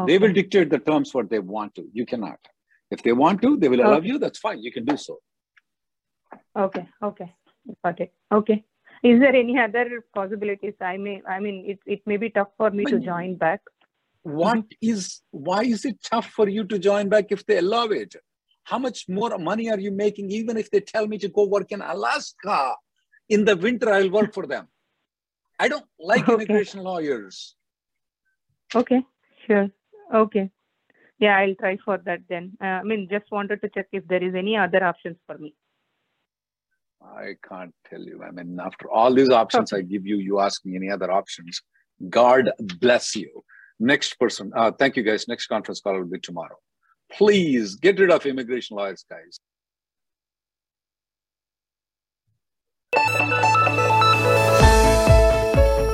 They 0.07 0.19
will 0.19 0.33
dictate 0.33 0.71
the 0.71 0.79
terms 0.79 1.13
what 1.13 1.29
they 1.29 1.39
want 1.39 1.75
to. 1.75 1.87
You 1.93 2.07
cannot. 2.07 2.39
If 2.91 3.03
they 3.03 3.13
want 3.13 3.43
to, 3.43 3.57
they 3.57 3.69
will 3.69 3.81
allow 3.81 3.99
Okay. 3.99 4.09
you. 4.09 4.19
That's 4.19 4.39
fine. 4.39 4.63
You 4.63 4.73
can 4.73 4.85
do 4.85 4.97
so. 4.97 5.19
Okay. 6.57 6.89
Okay. 7.03 7.35
Got 7.85 8.01
it. 8.01 8.13
Okay. 8.33 8.65
Is 9.03 9.21
there 9.21 9.35
any 9.35 9.59
other 9.59 10.05
possibilities? 10.15 10.75
I 10.81 10.97
may, 10.97 11.23
I 11.29 11.41
mean, 11.41 11.65
it, 11.67 11.79
it 11.87 12.03
may 12.07 12.17
be 12.17 12.31
tough 12.31 12.49
for 12.57 12.71
me 12.71 12.85
to 12.85 13.01
join 13.01 13.37
back. 13.37 13.61
What 14.23 14.65
is? 14.81 15.21
Why 15.31 15.63
is 15.63 15.85
it 15.85 15.97
tough 16.03 16.27
for 16.27 16.49
you 16.49 16.65
to 16.65 16.79
join 16.79 17.09
back 17.09 17.27
if 17.31 17.45
they 17.45 17.59
allow 17.59 17.87
it? 17.87 18.15
How 18.65 18.79
much 18.79 19.09
more 19.09 19.37
money 19.39 19.71
are 19.71 19.79
you 19.81 19.91
making? 19.91 20.31
Even 20.31 20.57
if 20.57 20.71
they 20.71 20.81
tell 20.81 21.09
me 21.09 21.19
to 21.19 21.29
go 21.29 21.47
work 21.47 21.73
in 21.73 21.83
Alaska 21.83 22.77
in 23.29 23.45
the 23.45 23.57
winter, 23.57 23.93
I'll 23.93 24.11
work 24.11 24.33
for 24.33 24.47
them. 24.47 24.69
I 25.59 25.69
don't 25.69 25.87
like 25.99 26.23
Okay. 26.29 26.35
immigration 26.35 26.83
lawyers. 26.83 27.55
Okay. 28.75 29.03
Sure. 29.47 29.69
Okay. 30.15 30.51
Yeah, 31.19 31.39
I'll 31.39 31.55
try 31.55 31.77
for 31.85 31.99
that 31.99 32.21
then. 32.29 32.53
Uh, 32.61 32.65
I 32.65 32.83
mean, 32.83 33.09
just 33.11 33.31
wanted 33.31 33.61
to 33.63 33.69
check 33.69 33.87
if 33.93 34.07
there 34.09 34.23
is 34.23 34.35
any 34.35 34.57
other 34.57 34.83
options 34.83 35.17
for 35.27 35.39
me. 35.39 35.55
I 37.01 37.35
can't 37.49 37.75
tell 37.89 38.01
you. 38.01 38.23
I 38.23 38.31
mean, 38.31 38.59
after 38.61 38.91
all 38.91 39.13
these 39.13 39.31
options 39.31 39.73
I 39.73 39.83
give 39.83 40.07
you, 40.07 40.17
you 40.17 40.41
ask 40.41 40.65
me 40.65 40.77
any 40.77 40.91
other 40.91 41.11
options. 41.11 41.61
God 42.09 42.51
bless 42.81 43.15
you. 43.15 43.45
Next 43.79 44.15
person. 44.19 44.53
Uh, 44.55 44.71
thank 44.73 44.97
you, 44.97 45.03
guys. 45.03 45.27
Next 45.29 45.47
conference 45.47 45.81
call 45.81 45.99
will 45.99 46.05
be 46.07 46.19
tomorrow. 46.21 46.57
Please 47.11 47.75
get 47.77 47.99
rid 47.99 48.11
of 48.11 48.25
immigration 48.27 48.77
lawyers, 48.77 49.05
guys. 49.09 49.39